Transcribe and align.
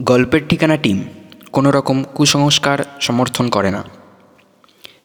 গল্পের 0.00 0.48
ঠিকানা 0.48 0.76
টিম 0.76 1.04
কোনো 1.52 1.70
রকম 1.70 2.04
কুসংস্কার 2.14 2.78
সমর্থন 3.00 3.48
করে 3.48 3.70
না। 3.70 3.84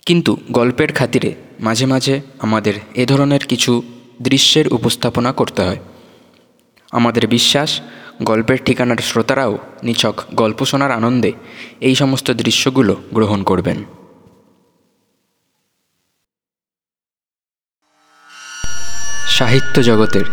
কিন্তু 0.06 0.38
গল্পের 0.52 0.94
খাতিরে 0.94 1.36
মাঝে 1.60 1.86
মাঝে 1.86 2.22
আমাদের 2.40 2.74
এ 2.96 3.06
ধরনের 3.06 3.40
কিছু 3.40 3.84
দৃশ্যের 4.22 4.74
উপস্থাপনা 4.74 5.32
করতে 5.32 5.62
হয়। 5.62 5.78
আমাদের 6.92 7.28
বিশ্বাস, 7.28 7.82
গল্পের 8.23 8.58
ঠিকানার 8.66 8.98
শ্রোতারাও 8.98 9.58
নিছক 9.84 10.16
গল্প 10.34 10.66
শোনার 10.66 10.92
আনন্দে 10.92 11.34
এই 11.82 11.96
সমস্ত 11.96 12.32
দৃশ্যগুলো 12.32 12.96
গ্রহণ 13.14 13.44
করবেন। 13.44 13.84
সাহিত্য 19.28 19.84
জগতের 19.84 20.26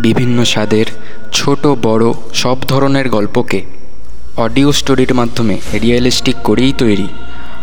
বিভিন্ন 0.00 0.44
স্বাদের 0.44 0.86
ছোট 1.32 1.66
বড় 1.66 2.12
সব 2.34 2.60
ধরনের 2.60 3.08
গল্পকে 3.08 3.85
অডিও 4.36 4.72
স্টোরির 4.72 5.14
মাধ্যমে 5.14 5.60
রিয়েলিস্টিক 5.82 6.36
করেই 6.44 6.72
তৈরি 6.72 7.08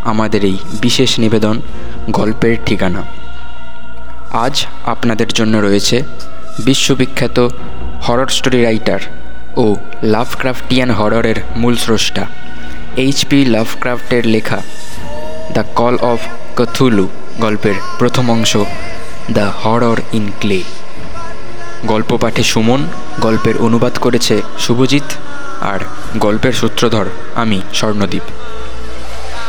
আমাদের 0.04 0.46
এই 0.46 0.58
বিশেষ 0.82 1.20
নিবেদন 1.20 1.62
গল্পের 2.10 2.56
ঠিকানা। 2.66 3.04
আজ 4.32 4.66
আপনাদের 4.86 5.28
জন্য 5.28 5.58
রয়েছে 5.58 6.04
বিশ্ববিখ্যাত 6.60 7.50
হরর 8.08 8.28
স্টোরি 8.28 8.64
রাইটার 8.64 9.00
ও 9.58 9.76
লাভক্রাফটিয়ান 10.04 10.92
হররের 10.92 11.36
মূল 11.56 11.76
স্রষ্টা 11.76 12.26
এইচপি 12.98 13.46
লাভক্রাফটের 13.46 14.26
লেখা 14.26 14.62
দ্য 15.54 15.64
কল 15.76 15.98
অফ 16.02 16.20
কথুলু 16.56 17.08
গল্পের 17.42 17.76
প্রথম 18.00 18.32
অংশ 18.32 18.58
দ্য 19.32 19.52
হরর 19.64 20.02
ইন 20.14 20.32
ক্লে। 20.40 20.62
গল্প 21.86 22.18
পাঠে 22.22 22.44
সুমন, 22.44 22.88
গল্পের 23.22 23.58
অনুবাদ 23.58 23.98
করেছে 23.98 24.42
শুভজিৎ। 24.60 25.04
আর 25.72 25.80
গল্পের 26.18 26.54
সূত্রধর 26.54 27.08
আমি 27.36 27.58
স্বর্ণদ্বীপ 27.74 28.26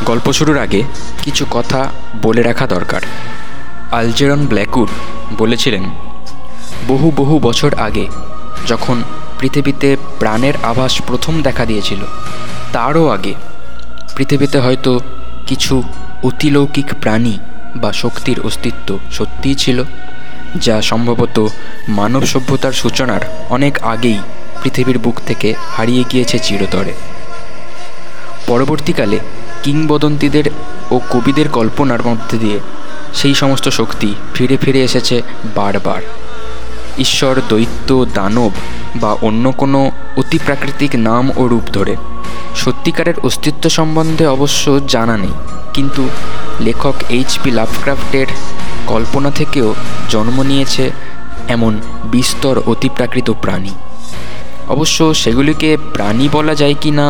গল্প 0.05 0.25
শুরুর 0.31 0.57
আগে 0.57 0.81
কিছু 1.23 1.43
কথা 1.51 1.81
বলে 2.21 2.41
রাখা 2.41 2.65
দরকার। 2.67 3.01
আলজেরন 3.91 4.41
ব্ল্যাকউড 4.45 4.89
বলেছিলেন, 5.37 5.83
বহু 6.87 7.07
বহু 7.15 7.35
বছর 7.39 7.71
আগে 7.87 8.05
যখন 8.67 8.97
পৃথিবীতে 9.39 9.89
প্রাণের 10.19 10.55
আভাস 10.63 10.93
প্রথম 11.07 11.33
দেখা 11.41 11.63
দিয়েছিল, 11.65 12.01
তারও 12.73 13.05
আগে 13.07 13.33
পৃথিবীতে 14.15 14.57
হয়তো 14.59 14.91
কিছু 15.47 15.83
অতিলৌকিক 16.23 16.89
প্রাণী 17.01 17.35
বা 17.75 17.89
শক্তির 17.93 18.37
অস্তিত্ব 18.39 18.89
সত্যিই 19.11 19.55
ছিল, 19.55 19.77
যা 20.65 20.75
সম্ভবত 20.81 21.37
মানব 21.89 22.23
সভ্যতার 22.25 22.73
সূচনার 22.81 23.21
অনেক 23.49 23.73
আগেই 23.83 24.19
পৃথিবীর 24.65 24.99
বুক 24.99 25.17
থেকে 25.25 25.49
হারিয়ে 25.75 26.03
গিয়েছে 26.11 26.37
চিরতরে। 26.39 26.93
পরবর্তীকালে 28.47 29.17
কিংবদন্তিদের 29.63 30.45
ও 30.91 30.95
কবিদের 31.09 31.47
কল্পনার 31.49 32.01
মধ্যে 32.07 32.37
দিয়ে 32.37 32.59
সেই 33.13 33.35
সমস্ত 33.35 33.67
শক্তি 33.69 34.09
ফিরে 34.33 34.57
ফিরে 34.57 34.81
এসেছে 34.83 35.21
বারবার। 35.55 36.01
ঈশ্বর, 36.97 37.35
দৈত্য, 37.49 37.89
দানব 38.13 38.53
বা 38.95 39.11
অন্য 39.21 39.45
কোনো 39.51 39.91
অতিপ্রাকৃতিক 40.17 40.91
নাম 40.95 41.25
ও 41.37 41.43
রূপ 41.47 41.65
ধরে। 41.73 41.95
সত্যিকারের 42.55 43.17
অস্তিত্ব 43.19 43.69
সম্বন্ধে 43.69 44.25
অবশ্য 44.27 44.63
জানা 44.87 45.17
নেই, 45.17 45.35
কিন্তু 45.73 46.09
লেখক 46.59 46.95
এইচপি 47.09 47.49
লাভক্রাফটের 47.51 48.27
কল্পনা 48.87 49.29
থেকেও 49.31 49.69
জন্ম 50.09 50.37
নিয়েছে 50.41 50.91
এমন 51.47 51.73
বিস্তর 52.05 52.55
অতিপ্রাকৃত 52.65 53.29
প্রাণী। 53.41 53.73
অবশ্য 54.73 54.97
সেগুলিকে 55.13 55.77
প্রাণী 55.93 56.25
বলা 56.29 56.55
যায় 56.55 56.75
কি 56.81 56.91
না, 56.91 57.07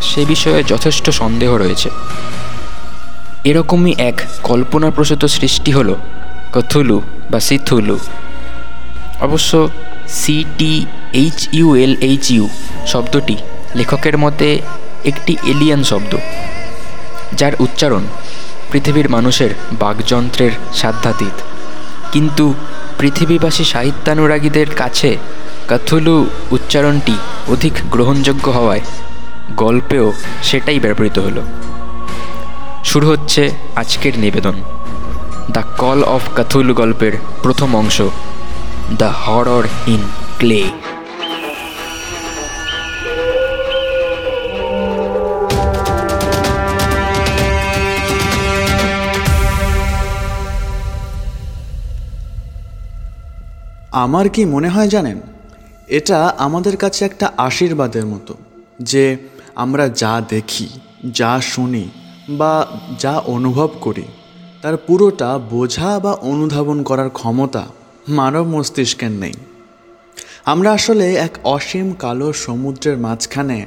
সে 0.00 0.22
বিষয়ে 0.24 0.60
যথেষ্ট 0.62 1.10
সন্দেহ 1.10 1.50
রয়েছে। 1.56 1.90
এরকমই 3.44 3.92
এক 3.98 4.16
কল্পনাপ্রসূত 4.42 5.22
সৃষ্টি 5.24 5.70
হলো, 5.72 5.94
কথুলু 6.52 6.98
বা 7.30 7.40
সিথুলু। 7.40 7.98
অবশ্য 9.20 9.52
C T 10.08 10.74
H 11.12 11.48
U 11.52 11.68
L 11.76 11.92
H 12.00 12.24
U 12.30 12.48
শব্দটি 12.86 13.36
লেখকের 13.76 14.16
মতে 14.18 14.48
একটি 15.04 15.32
এলিয়ান 15.44 15.82
শব্দ, 15.84 16.12
যার 17.38 17.54
উচ্চারণ 17.60 18.04
পৃথিবীর 18.70 19.08
মানুষের 19.08 19.50
বাকযন্ত্রের 19.72 20.52
সাধ্যাতীত। 20.74 21.36
কিন্তু 22.12 22.54
পৃথিবীবাসী 22.98 23.64
সাহিত্যানুরাগীদের 23.64 24.68
কাছে 24.74 25.10
কাথুলু 25.68 26.26
উচ্চারণটি 26.50 27.14
অধিক 27.48 27.72
গ্রহণযোগ্য 27.90 28.50
হওয়ায় 28.50 28.80
গল্পেও 29.56 30.12
সেটাই 30.42 30.78
ব্যবহৃত 30.80 31.18
হলো। 31.18 31.42
শুরু 32.84 33.06
হচ্ছে 33.08 33.50
আজকের 33.76 34.18
নিবেদন। 34.18 34.56
দ্য 35.50 35.62
কল 35.78 36.02
অফ 36.02 36.22
কাথুলু 36.36 36.74
গল্পের 36.74 37.12
প্রথম 37.42 37.76
অংশ, 37.76 38.02
দ্য 38.98 39.04
হরর 39.04 39.64
ইন 39.86 40.02
ক্লে। 40.38 40.62
আমার 53.92 54.28
কি 54.28 54.44
মনে 54.44 54.68
হয় 54.68 54.88
জানেন? 54.88 55.20
এটা 55.88 56.34
আমাদের 56.38 56.76
কাছে 56.76 57.04
একটা 57.04 57.32
আশীর্বাদের 57.36 58.06
মতো 58.06 58.34
যে 58.80 59.16
আমরা 59.54 59.88
যা 59.88 60.22
দেখি, 60.28 60.68
যা 61.12 61.40
শুনি 61.40 61.88
বা 62.28 62.66
যা 62.98 63.18
অনুভব 63.18 63.70
করি, 63.80 64.02
তার 64.62 64.76
পুরোটা 64.76 65.38
বোঝা 65.38 65.98
বা 65.98 66.12
অনুধাবন 66.12 66.82
করার 66.82 67.10
ক্ষমতা 67.10 67.66
মানব 68.08 68.46
মস্তিষ্কের 68.46 69.10
নেই। 69.10 69.32
আমরা 70.44 70.72
আসলে 70.72 71.14
এক 71.14 71.38
অসীম 71.44 71.92
কালো 71.92 72.32
সমুদ্রের 72.32 72.98
মাঝখানে 72.98 73.66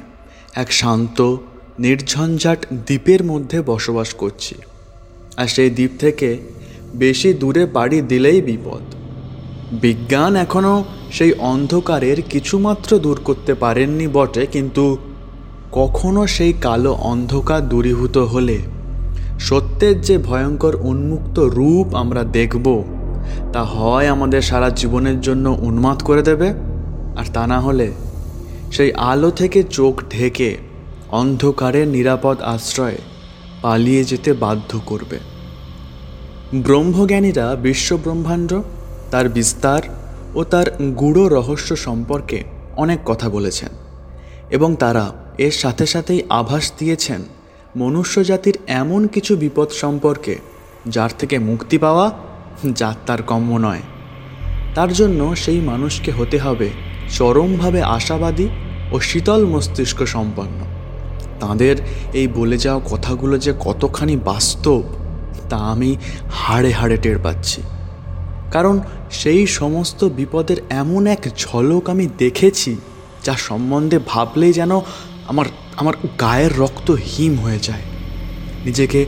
এক 0.54 0.72
শান্ত, 0.72 1.36
নির্ঝঞ্ঝাট 1.78 2.66
দ্বীপের 2.72 3.24
মধ্যে 3.24 3.62
বসবাস 3.62 4.14
করছি। 4.14 4.54
আর 5.36 5.46
সেই 5.46 5.70
দ্বীপ 5.70 5.90
থেকে 5.98 6.38
বেশি 6.94 7.32
দূরে 7.32 7.66
পাড়ি 7.66 8.00
দিলেই 8.00 8.42
বিপদ। 8.42 8.82
বিজ্ঞান 9.72 10.36
এখনও 10.36 10.84
সেই 11.12 11.32
অন্ধকারের 11.52 12.18
কিছুমাত্র 12.22 12.98
দূর 12.98 13.18
করতে 13.24 13.54
পারেননি 13.54 14.06
বটে, 14.06 14.46
কিন্তু 14.46 14.84
কখনো 15.72 16.26
সেই 16.26 16.52
কালো 16.60 16.92
অন্ধকার 16.92 17.68
দূরীভূত 17.68 18.16
হলে। 18.18 18.58
সত্যের 19.38 19.96
যে 20.00 20.18
ভয়ঙ্কর 20.18 20.74
উন্মুক্ত 20.82 21.36
রূপ 21.56 21.86
আমরা 21.94 22.24
দেখব, 22.24 22.66
তা 23.52 23.62
হয় 23.64 24.06
আমাদের 24.08 24.42
সারা 24.42 24.68
জীবনের 24.70 25.20
জন্য 25.20 25.46
উন্মাদ 25.62 25.98
করে 26.02 26.22
দেবে, 26.22 26.48
আর 27.16 27.26
তা 27.34 27.46
না 27.46 27.60
হলে 27.60 27.88
সেই 28.70 28.90
আলো 28.92 29.30
থেকে 29.30 29.62
চোখ 29.70 29.94
ঢেকে 30.10 30.50
অন্ধকারের 31.10 31.86
নিরাপদ 31.88 32.36
আশ্রয়ে 32.54 33.00
পালিয়ে 33.62 34.02
যেতে 34.04 34.30
বাধ্য 34.32 34.70
করবে। 34.86 35.18
ব্রহ্মজ্ঞানীরা 36.66 37.46
বিশ্বব্রহ্মাণ্ড, 37.56 38.50
তার 39.10 39.26
বিস্তার 39.28 39.82
ও 40.34 40.44
তার 40.44 40.66
গূঢ় 40.80 41.28
রহস্য 41.28 41.76
সম্পর্কে 41.76 42.44
অনেক 42.76 42.98
কথা 43.04 43.28
বলেছেন 43.28 43.68
এবং 44.50 44.76
তারা 44.76 45.12
এর 45.38 45.50
সাথে 45.50 45.86
সাথেই 45.86 46.22
আভাস 46.28 46.72
দিয়েছেন 46.78 47.22
মনুষ্য 47.76 48.24
জাতির 48.24 48.58
এমন 48.66 49.06
কিছু 49.06 49.36
বিপদ 49.36 49.68
সম্পর্কে, 49.70 50.38
যার 50.86 51.10
থেকে 51.18 51.38
মুক্তি 51.38 51.78
পাওয়া 51.78 52.12
যার 52.72 52.94
তার 53.06 53.22
কম্য 53.22 53.56
নয়। 53.56 53.80
তার 54.74 54.92
জন্য 54.92 55.36
সেই 55.36 55.60
মানুষকে 55.60 56.12
হতে 56.12 56.38
হবে 56.38 56.70
চরমভাবে 57.10 57.82
আশাবাদী 57.82 58.48
ও 58.92 59.00
শীতল 59.00 59.46
মস্তিষ্ক 59.46 60.02
সম্পন্ন। 60.06 60.58
তাদের 61.40 61.76
এই 62.12 62.28
বলে 62.28 62.58
যাওয়া 62.58 62.80
কথাগুলো 62.90 63.38
যে 63.38 63.52
কতখানি 63.60 64.16
বাস্তব, 64.16 64.82
তা 65.48 65.56
আমি 65.56 65.96
হাড়ে 66.30 66.70
হাড়ে 66.72 66.96
টের 66.96 67.18
পাচ্ছি। 67.18 67.62
কারণ 68.52 68.80
সেই 69.10 69.46
সমস্ত 69.46 70.04
বিপদের 70.04 70.56
এমন 70.70 71.06
এক 71.06 71.22
ঝলক 71.38 71.90
আমি 71.90 72.08
দেখেছি, 72.18 72.76
যা 73.24 73.34
সম্বন্ধে 73.36 73.98
ভাবলেই 74.06 74.52
যেন 74.52 74.80
আমার 75.26 75.46
আমার 75.76 75.94
গায়ের 76.20 76.58
রক্ত 76.58 76.90
হিম 76.90 77.34
হয়ে 77.38 77.58
যায়। 77.58 77.82
নিজেকে 78.64 79.06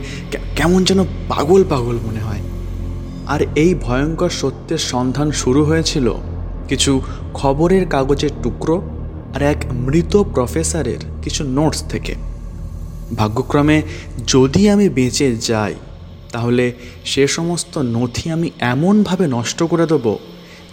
কেমন 0.55 0.83
যেন 0.83 1.03
পাগল 1.03 1.63
পাগল 1.69 1.95
মনে 2.07 2.19
হয়। 2.19 2.43
আর 3.27 3.39
এই 3.55 3.75
ভয়ঙ্কর 3.75 4.29
সত্যের 4.29 4.77
সন্ধান 4.77 5.31
শুরু 5.31 5.63
হয়েছিল 5.63 6.13
কিছু 6.69 7.01
খবরের 7.33 7.87
কাগজের 7.87 8.29
টুকরো 8.43 8.81
আর 9.35 9.41
এক 9.41 9.57
মৃত 9.71 10.23
প্রফেসরের 10.33 11.01
কিছু 11.21 11.43
নোটস 11.43 11.83
থেকে। 11.83 12.15
ভাগ্যক্রমে 13.15 13.81
যদি 14.27 14.69
আমি 14.69 14.89
বেঁচে 14.89 15.35
যাই 15.35 15.75
তাহলে 16.35 16.65
সে 17.05 17.27
সমস্ত 17.27 17.77
নথি 17.77 18.31
আমি 18.31 18.51
এমনভাবে 18.59 19.27
নষ্ট 19.27 19.63
করে 19.63 19.85
দেবো 19.87 20.19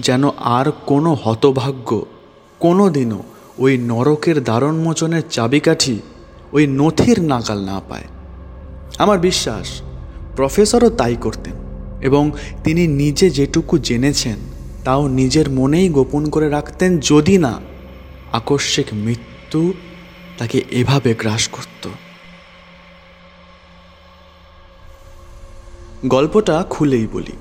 যেন 0.00 0.22
আর 0.28 0.66
কোনো 0.86 1.10
হতভাগ্য, 1.14 2.06
কোনো 2.60 2.90
দিনও 2.90 3.22
ওই 3.58 3.78
নরকের 3.78 4.44
দারণমোচনের 4.44 5.22
চাবিকাঠি 5.30 5.96
ওই 6.52 6.66
নথির 6.66 7.22
নাকাল 7.22 7.58
না 7.64 7.80
পায়। 7.88 8.06
আমার 8.98 9.18
বিশ্বাস, 9.18 9.82
প্রফেসরও 10.36 10.90
তাই 10.90 11.16
করতেন 11.20 11.52
এবং 12.00 12.32
তিনি 12.64 12.86
নিজে 12.86 13.30
যেটুকু 13.30 13.78
জেনেছেন 13.78 14.38
তাও 14.84 15.08
নিজের 15.08 15.50
মনেই 15.50 15.88
গোপন 15.88 16.22
করে 16.30 16.48
রাখতেন 16.48 16.98
যদি 16.98 17.38
না 17.38 17.60
আকস্মিক 18.32 18.88
মৃত্যু 18.92 19.72
তাকে 20.38 20.58
এভাবে 20.70 21.14
গ্রাস 21.14 21.48
করত। 21.48 21.88
গল্পটা 26.06 26.64
খুলেই 26.70 27.06
বলি। 27.12 27.32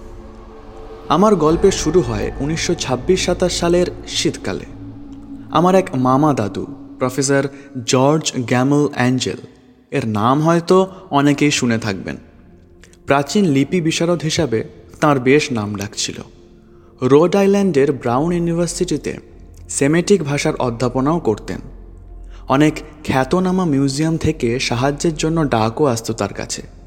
আমার 1.09 1.35
গল্পের 1.35 1.71
শুরু 1.71 2.01
হয় 2.01 2.31
উনিশশো 2.39 2.73
ছাব্বিশ 2.75 3.25
সাতাশ 3.25 3.59
সালের 3.59 3.85
শীতকালে। 4.07 4.65
আমার 5.51 5.75
এক 5.75 5.89
মামা 5.95 6.33
দাদু, 6.33 6.65
প্রফেসর 6.99 7.47
জর্জ 7.85 8.31
গ্যামল 8.35 8.87
অ্যাঞ্জেল, 8.93 9.37
এর 9.91 10.07
নাম 10.07 10.41
হয়তো 10.41 10.87
অনেকেই 11.11 11.51
শুনে 11.51 11.77
থাকবেন। 11.77 12.17
প্রাচীন 13.05 13.45
লিপি 13.45 13.81
বিশারদ 13.81 14.21
হিসাবে 14.21 14.63
তার 14.99 15.19
বেশ 15.19 15.51
নাম 15.51 15.75
ডাকছিল। 15.75 16.15
রোড 17.01 17.35
আইল্যান্ডের 17.35 17.91
ব্রাউন 17.91 18.31
ইউনিভার্সিটিতে 18.31 19.17
সেমেটিক 19.69 20.23
ভাষার 20.23 20.55
অধ্যাপনাও 20.55 21.19
করতেন। 21.19 21.59
অনেক 22.49 22.79
খ্যাতনামা 23.03 23.65
মিউজিয়াম 23.65 24.17
থেকে 24.17 24.59
সাহায্যের 24.59 25.15
জন্য 25.15 25.49
ডাকও 25.49 25.85
আসত 25.85 26.11
তার 26.11 26.33
কাছে। 26.33 26.81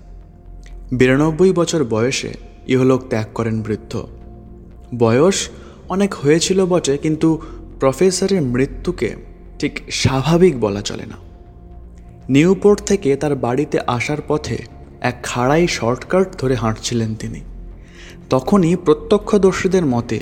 বিরানব্বই 0.93 1.53
বছর 1.53 1.85
বয়সে 1.85 2.35
ইহলোক 2.69 3.09
ত্যাগ 3.09 3.27
করেন 3.35 3.63
বৃদ্ধ। 3.63 4.07
বয়স 4.99 5.49
অনেক 5.89 6.15
হয়েছিল 6.15 6.67
বটে, 6.67 6.97
কিন্তু 6.97 7.43
প্রফেসরের 7.81 8.43
মৃত্যুকে 8.43 9.15
ঠিক 9.59 9.83
স্বাভাবিক 9.91 10.61
বলা 10.61 10.81
চলে 10.81 11.07
না। 11.07 11.17
নিউপোর্ট 12.29 12.83
থেকে 12.83 13.17
তার 13.17 13.35
বাড়িতে 13.35 13.79
আসার 13.87 14.19
পথে 14.29 14.59
এক 15.01 15.17
খাড়াই 15.23 15.67
শর্টকাট 15.67 16.41
ধরে 16.41 16.55
হাঁটছিলেন 16.55 17.15
তিনি। 17.15 17.41
তখনই 18.31 18.77
প্রত্যক্ষদর্শীদের 18.77 19.87
মতে 19.87 20.21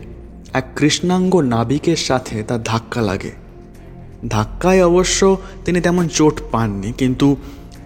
এক 0.52 0.64
কৃষ্ণাঙ্গ 0.76 1.40
নাবিকের 1.40 1.96
সাথে 1.96 2.42
তার 2.42 2.62
ধাক্কা 2.62 3.00
লাগে। 3.00 3.30
ধাক্কায় 4.28 4.86
অবশ্য 4.86 5.36
তিনি 5.64 5.80
তেমন 5.80 6.08
চোট 6.08 6.40
পাননি, 6.50 6.92
কিন্তু 6.92 7.36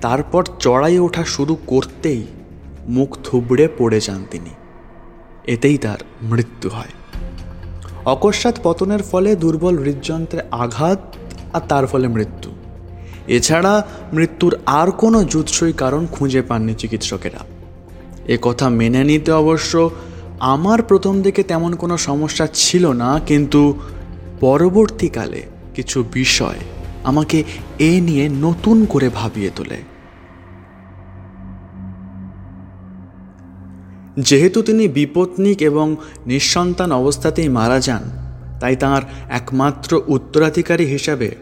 তারপর 0.00 0.44
চড়াই 0.58 0.99
ওঠা 0.99 1.25
শুরু 1.25 1.56
করতেই 1.67 2.26
মুখ 2.88 3.19
থুবড়ে 3.25 3.69
পড়ে 3.79 4.00
যান 4.00 4.27
তিনি। 4.31 4.50
এতেই 5.47 5.79
তার 5.79 5.99
মৃত্যু 6.23 6.69
হয়। 6.69 6.93
অকস্মাৎ 8.05 8.61
পতনের 8.62 9.03
ফলে 9.03 9.37
দুর্বল 9.37 9.79
হৃদযন্ত্রে 9.79 10.41
আঘাত 10.50 11.17
আর 11.53 11.61
তার 11.69 11.87
ফলে 11.87 12.09
মৃত্যু। 12.09 12.50
এছাড়া 13.29 13.87
মৃত্যুর 14.12 14.56
আর 14.67 14.91
কোনো 14.91 15.25
জুৎসই 15.25 15.73
কারণ 15.73 16.06
খুঁজে 16.06 16.43
পাননি 16.43 16.75
চিকিৎসকেরা। 16.75 17.38
এ 18.27 18.38
কথা 18.43 18.69
মেনে 18.69 19.05
নিতে 19.05 19.33
অবশ্য 19.33 19.91
আমার 20.41 20.83
প্রথম 20.83 21.23
দিকে 21.23 21.43
তেমন 21.43 21.75
কোনো 21.75 21.97
সমস্যা 21.97 22.49
ছিল 22.55 22.93
না, 22.93 23.21
কিন্তু 23.27 23.79
পরবর্তীকালে 24.41 25.43
কিছু 25.75 26.05
বিষয় 26.12 26.56
আমাকে 27.05 27.44
এ 27.79 28.00
নিয়ে 28.00 28.29
নতুন 28.29 28.85
করে 28.85 29.09
ভাবিয়ে 29.15 29.50
তোলে। 29.56 29.95
যেহেতু 34.16 34.62
তিনি 34.62 34.88
বিপত্নিক 34.88 35.62
এবং 35.62 35.96
নিঃসন্তান 36.26 36.92
অবস্থাতেই 36.92 37.48
মারা 37.48 37.80
যান, 37.80 38.02
তাই 38.60 38.76
তার 38.76 39.02
একমাত্র 39.28 40.02
উত্তরাধিকারী 40.06 40.84
হিসাবে 40.84 41.34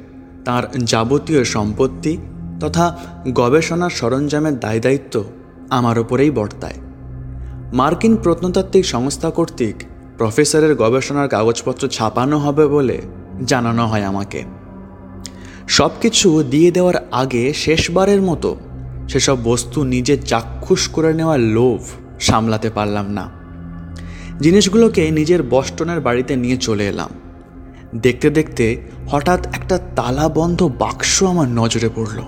তার 0.45 0.63
যাবতীয় 0.79 1.45
সম্পত্তি 1.45 2.17
তথা 2.61 2.97
গবেষণার 3.33 3.91
সরঞ্জামের 3.91 4.61
দায় 4.61 4.81
দায়িত্ব 4.81 5.25
আমার 5.71 5.99
ওপরেই 5.99 6.31
বর্তায়। 6.31 6.75
মার্কিন 7.73 8.17
প্রত্নতাত্ত্বিক 8.17 8.85
সংস্থা 8.87 9.31
কর্তৃক 9.31 9.75
প্রফেসরের 10.19 10.75
গবেষণার 10.75 11.29
কাগজপত্র 11.29 11.89
ছাপানো 11.89 12.39
হবে 12.39 12.67
বলে 12.67 13.01
জানানো 13.45 13.87
হয় 13.87 14.03
আমাকে। 14.03 14.43
সব 15.69 15.91
কিছু 16.01 16.43
দিয়ে 16.43 16.71
দেওয়ার 16.71 16.95
আগে 17.13 17.53
শেষবারের 17.55 18.23
মতো 18.23 18.57
সেসব 19.09 19.39
বস্তু 19.45 19.85
নিজে 19.85 20.17
চাক্ষুষ 20.17 20.89
করে 20.89 21.15
নেওয়ার 21.15 21.41
লোভ 21.41 21.81
সামলাতে 22.27 22.69
পারলাম 22.71 23.07
না। 23.11 23.25
জিনিসগুলোকে 24.41 25.03
নিজের 25.11 25.41
বস্টনের 25.51 26.01
বাড়িতে 26.01 26.33
নিয়ে 26.37 26.59
চলে 26.67 26.85
এলাম। 26.89 27.11
দেখতে 28.03 28.29
দেখতে 28.31 28.65
হঠাৎ 29.09 29.41
একটা 29.57 29.77
তালাবন্ধ 29.97 30.61
বাক্স 30.79 31.13
আমার 31.23 31.49
নজরে 31.51 31.91
পড়ল। 31.97 32.19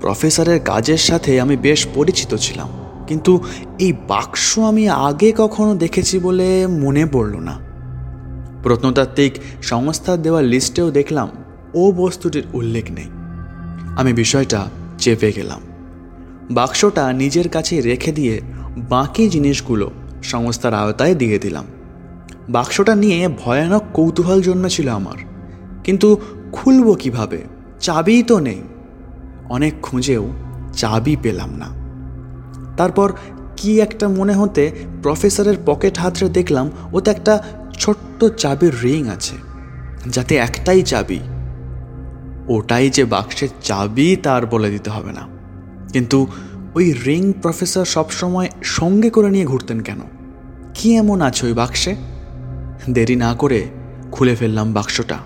প্রফেসরের 0.00 0.58
কাজের 0.60 1.00
সাথে 1.08 1.32
আমি 1.40 1.56
বেশ 1.56 1.80
পরিচিত 1.94 2.32
ছিলাম, 2.34 2.68
কিন্তু 3.06 3.32
এই 3.78 3.92
বাক্স 4.08 4.44
আমি 4.58 4.84
আগে 5.08 5.28
কখনো 5.36 5.72
দেখেছি 5.74 6.16
বলে 6.18 6.48
মনে 6.84 7.04
পড়ল 7.06 7.34
না। 7.48 7.54
প্রত্নতাত্ত্বিক 8.62 9.32
সংস্থার 9.62 10.18
দেওয়া 10.22 10.40
লিস্টেও 10.42 10.88
দেখলাম, 10.90 11.28
ও 11.74 11.82
বস্তুটির 11.92 12.46
উল্লেখ 12.52 12.86
নেই। 12.90 13.08
আমি 13.96 14.12
বিষয়টা 14.12 14.60
চেপে 14.98 15.30
গেলাম। 15.36 15.60
বাক্সটা 16.50 17.04
নিজের 17.12 17.48
কাছে 17.48 17.74
রেখে 17.80 18.12
দিয়ে 18.12 18.34
বাকি 18.76 19.28
জিনিসগুলো 19.28 19.90
সংস্থার 20.22 20.74
আওতায় 20.74 21.14
দিয়ে 21.14 21.38
দিলাম। 21.38 21.64
বাক্সটা 22.48 22.94
নিয়ে 22.94 23.28
ভয়ানক 23.28 23.82
কৌতূহল 23.94 24.42
জন্মেছিল 24.42 24.88
আমার। 24.88 25.16
কিন্তু 25.84 26.20
খুলব 26.52 26.94
কীভাবে? 26.94 27.42
চাবিই 27.80 28.22
তো 28.22 28.38
নেই। 28.38 28.62
অনেক 29.48 29.74
খুঁজেও 29.82 30.28
চাবি 30.72 31.16
পেলাম 31.22 31.50
না। 31.56 31.80
তারপর 32.76 33.12
কি 33.56 33.80
একটা 33.80 34.08
মনে 34.08 34.34
হতে 34.34 34.70
প্রফেসরের 35.02 35.54
পকেট 35.66 35.98
হাতরে 35.98 36.28
দেখলাম, 36.28 36.70
ওতে 36.92 37.10
একটা 37.10 37.42
ছোট্ট 37.78 38.24
চাবির 38.24 38.72
রিং 38.82 39.08
আছে, 39.08 39.36
যাতে 40.08 40.36
একটাই 40.36 40.82
চাবি। 40.82 41.18
ওটাই 42.48 42.90
যে 42.90 43.04
বাক্সের 43.04 43.48
চাবি 43.62 44.16
তার 44.22 44.46
বলে 44.46 44.70
দিতে 44.70 44.90
হবে 44.90 45.12
না। 45.12 45.28
কিন্তু 45.92 46.26
ওই 46.74 46.86
রিং 47.06 47.22
প্রফেসর 47.32 47.84
সবসময় 47.84 48.48
সঙ্গে 48.62 49.10
করে 49.10 49.30
নিয়ে 49.30 49.46
ঘুরতেন 49.46 49.78
কেন? 49.80 50.00
কি 50.74 50.88
এমন 50.96 51.18
আছে 51.20 51.42
ওই 51.46 51.52
বাক্সে? 51.52 51.92
দেরি 52.90 53.16
না 53.16 53.30
করে 53.34 53.60
খুলে 54.12 54.34
ফেললাম 54.36 54.68
বাক্সটা। 54.72 55.18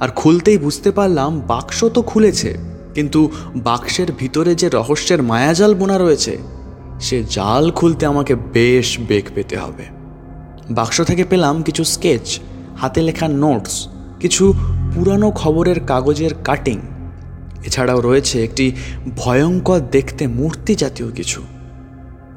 আর 0.00 0.08
খুলতেই 0.08 0.58
বুঝতে 0.58 0.90
পারলাম 0.90 1.30
বাক্স 1.40 1.78
তো 1.94 2.00
খুলেছে, 2.02 2.50
কিন্তু 2.94 3.20
বাক্সের 3.56 4.08
ভিতরে 4.12 4.52
যে 4.54 4.66
রহস্যের 4.68 5.20
মায়াজাল 5.22 5.72
বোনা 5.74 5.96
রয়েছে, 5.98 6.34
সে 7.00 7.16
জাল 7.30 7.64
খুলতে 7.70 8.04
আমাকে 8.06 8.34
বেশ 8.52 8.88
বেগ 9.08 9.24
পেতে 9.34 9.56
হবে। 9.56 9.84
বাক্স 10.70 10.96
থেকে 11.00 11.24
পেলাম 11.24 11.62
কিছু 11.62 11.82
স্কেচ, 11.84 12.26
হাতে 12.80 13.00
লেখা 13.02 13.26
নোটস, 13.42 13.74
কিছু 14.20 14.44
পুরানো 14.94 15.28
খবরের 15.30 15.78
কাগজের 15.80 16.32
কাটিং 16.44 16.78
এছাড়াও 17.64 18.00
রয়েছে 18.00 18.44
একটি 18.44 18.72
ভয়ঙ্কর 19.16 19.80
দেখতে 19.80 20.26
মূর্তি 20.26 20.74
জাতীয় 20.74 21.10
কিছু। 21.10 21.42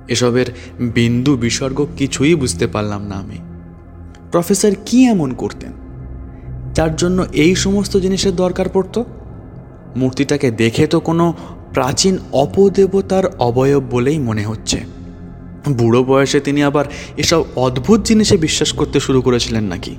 এসবের 0.08 0.46
বিন্দু 0.80 1.38
বিসর্গ 1.38 1.88
কিছুই 1.98 2.36
বুঝতে 2.36 2.68
পারলাম 2.68 3.08
না 3.08 3.16
আমি। 3.16 3.38
প্রফেসর 4.32 4.76
কি 4.86 5.06
এমন 5.06 5.34
করতেন? 5.34 5.72
যার 6.74 6.96
জন্য 6.96 7.26
এই 7.34 7.56
সমস্ত 7.56 7.98
জিনিসের 7.98 8.36
দরকার 8.36 8.70
পড়তো? 8.70 9.06
মূর্তিটাকে 9.96 10.52
দেখে 10.52 10.88
তো 10.88 11.00
কোনো 11.00 11.34
প্রাচীন 11.74 12.18
অপদেবতার 12.32 13.36
অবয়ব 13.40 13.84
বলেই 13.92 14.20
মনে 14.20 14.44
হচ্ছে। 14.44 14.80
বুড়ো 15.70 16.04
বয়সে 16.04 16.40
তিনি 16.40 16.64
আবার 16.64 16.86
এসব 17.18 17.46
অদ্ভুত 17.56 18.02
জিনিসে 18.02 18.38
বিশ্বাস 18.38 18.74
করতে 18.74 19.00
শুরু 19.00 19.22
করেছিলেন 19.22 19.64
নাকি? 19.64 19.96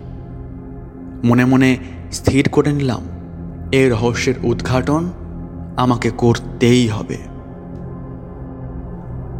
মনে 1.24 1.44
মনে 1.44 1.76
স্থির 2.12 2.48
করে 2.48 2.72
নিলাম। 2.72 3.15
এই 3.72 3.88
রহস্যের 3.88 4.34
উদ্ঘাটন 4.42 5.10
আমাকে 5.76 6.10
করতেই 6.10 6.88
হবে। 6.88 7.18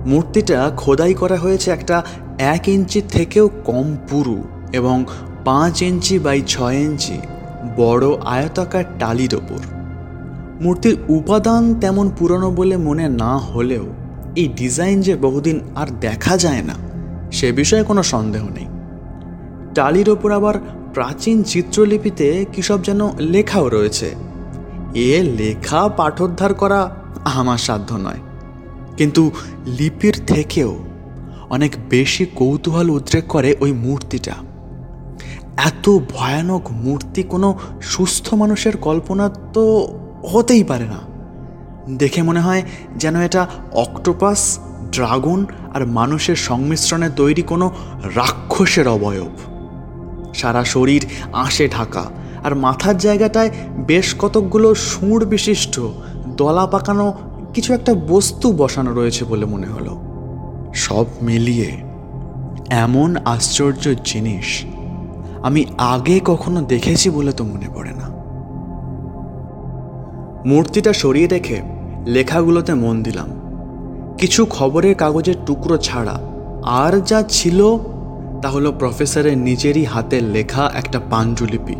মূর্তিটা 0.06 0.70
খোদাই 0.76 1.14
করা 1.14 1.36
হয়েছে 1.36 1.70
একটা 1.70 2.02
এক 2.38 2.68
ইঞ্চি 2.68 3.02
থেকেও 3.08 3.50
কম 3.64 3.96
পুরু 4.08 4.44
এবং 4.72 5.04
পাঁচ 5.44 5.82
ইঞ্চি 5.82 6.18
বাই 6.18 6.42
ছয় 6.46 6.76
ইঞ্চি 6.76 7.18
বড় 7.76 8.16
আয়তাকার 8.24 8.84
টালির 8.98 9.34
ওপর। 9.34 9.58
মূর্তির 10.60 10.96
উপাদান 11.08 11.74
তেমন 11.74 12.10
পুরনো 12.18 12.50
বলে 12.50 12.76
মনে 12.76 13.08
না 13.08 13.38
হলেও 13.38 13.84
এই 14.36 14.48
ডিজাইন 14.48 15.00
যে 15.00 15.16
বহুদিন 15.16 15.60
আর 15.74 15.86
দেখা 16.00 16.36
যায় 16.36 16.62
না, 16.62 16.74
সে 17.32 17.52
বিষয়ে 17.52 17.82
কোনো 17.82 18.02
সন্দেহ 18.02 18.48
নেই। 18.48 18.66
টালির 19.74 20.10
ওপর 20.10 20.32
আবার 20.32 20.54
প্রাচীন 20.96 21.42
চিত্রলিপিতে 21.42 22.44
কী 22.52 22.62
সব 22.62 22.82
যেন 22.82 23.18
লেখাও 23.18 23.68
রয়েছে? 23.68 24.14
এ 24.94 25.22
লেখা 25.22 25.88
পাঠোদ্ধার 25.88 26.54
করা 26.54 26.96
আমার 27.24 27.58
সাধ্য 27.58 27.94
নয়। 27.94 28.18
কিন্তু 28.96 29.30
লিপির 29.66 30.14
থেকেও 30.26 30.78
অনেক 31.50 31.72
বেশি 31.90 32.26
কৌতূহল 32.26 32.90
উদ্রেক 32.90 33.26
করে 33.26 33.56
ওই 33.60 33.72
মূর্তিটা। 33.72 34.32
এত 35.56 35.98
ভয়ানক 36.10 36.70
মূর্তি 36.70 37.22
কোনো 37.22 37.58
সুস্থ 37.82 38.34
মানুষের 38.34 38.76
কল্পনা 38.76 39.28
তো 39.28 39.88
হতেই 40.32 40.64
পারে 40.64 40.84
না। 40.84 40.98
দেখে 41.96 42.22
মনে 42.22 42.40
হয় 42.40 42.62
যেন 42.96 43.16
এটা 43.16 43.46
অক্টোপাস, 43.72 44.58
ড্রাগন 44.90 45.46
আর 45.74 45.86
মানুষের 45.86 46.36
সংমিশ্রণে 46.36 47.10
তৈরি 47.16 47.42
কোনো 47.42 47.70
রাক্ষসের 48.14 48.88
অবয়ব। 48.88 49.55
সারা 50.36 50.62
শরীর 50.64 51.02
আঁশে 51.32 51.66
ঢাকা। 51.68 52.04
আর 52.44 52.52
মাথার 52.54 52.96
জায়গাটায় 52.98 53.50
বেশ 53.86 54.06
কতকগুলো 54.18 54.68
সুঁড় 54.74 55.24
বিশিষ্ট, 55.24 55.74
দলা 56.36 56.64
পাকানো 56.66 57.06
কিছু 57.54 57.70
একটা 57.74 57.92
বস্তু 58.08 58.46
বসানো 58.52 58.90
রয়েছে 58.92 59.22
বলে 59.24 59.46
মনে 59.46 59.66
হলো। 59.66 59.92
সব 60.74 61.06
মিলিয়ে 61.22 61.70
এমন 62.84 63.10
আশ্চর্য 63.24 63.84
জিনিস 64.04 64.48
আমি 65.42 65.62
আগে 65.92 66.16
কখনো 66.24 66.60
দেখেছি 66.62 67.10
বলে 67.10 67.32
তো 67.32 67.42
মনে 67.44 67.68
পড়ে 67.74 67.92
না। 68.00 68.06
মূর্তিটা 70.46 70.92
সরিয়ে 70.92 71.28
রেখে 71.28 71.58
লেখাগুলোতে 72.06 72.72
মন 72.74 72.96
দিলাম। 73.02 73.28
কিছু 74.18 74.40
খবরের 74.50 74.94
কাগজের 74.94 75.38
টুকরো 75.46 75.76
ছাড়া 75.76 76.16
আর 76.80 76.92
যা 77.00 77.18
ছিল 77.28 77.60
তা 78.42 78.48
হলো 78.48 78.72
প্রফেসরের 78.72 79.38
নিজেরই 79.38 79.84
হাতের 79.84 80.22
লেখা 80.22 80.70
একটা 80.74 81.00
পাণ্ডুলিপি 81.10 81.76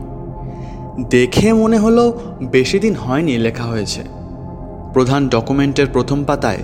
দেখে 1.11 1.53
মনে 1.53 1.79
হলো 1.79 2.19
বেশি 2.43 2.79
দিন 2.79 2.95
হয়নি 2.95 3.39
লেখা 3.39 3.65
হয়েছে। 3.65 4.03
প্রধান 4.93 5.29
ডকুমেন্টের 5.29 5.87
প্রথম 5.93 6.25
পাতায় 6.25 6.59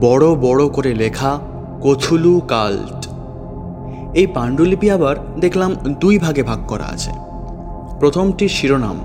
বড় 0.00 0.34
বড় 0.34 0.68
করে 0.68 0.94
লেখা 0.94 1.38
কথুলু 1.82 2.40
কাল্ট। 2.40 3.08
এই 4.14 4.26
পাণ্ডুলিপি 4.26 4.90
আবার 4.90 5.16
দেখলাম 5.40 5.76
দুই 6.00 6.18
ভাগে 6.18 6.42
ভাগ 6.42 6.66
করা 6.66 6.84
আছে। 6.84 7.10
প্রথমটি 8.00 8.48
শিরোনাম, 8.48 8.98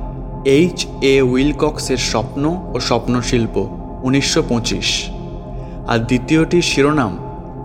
এইচ 0.45 0.85
এ 1.01 1.21
উইলকক্সের 1.21 1.97
স্বপ্ন 1.97 2.61
ও 2.73 2.79
স্বপ্নশিল্প, 2.79 3.67
উনিশশো 4.03 4.43
পঁচিশ। 4.49 5.09
আর 5.87 5.99
দ্বিতীয়টি 5.99 6.61
শিরোনাম, 6.61 7.17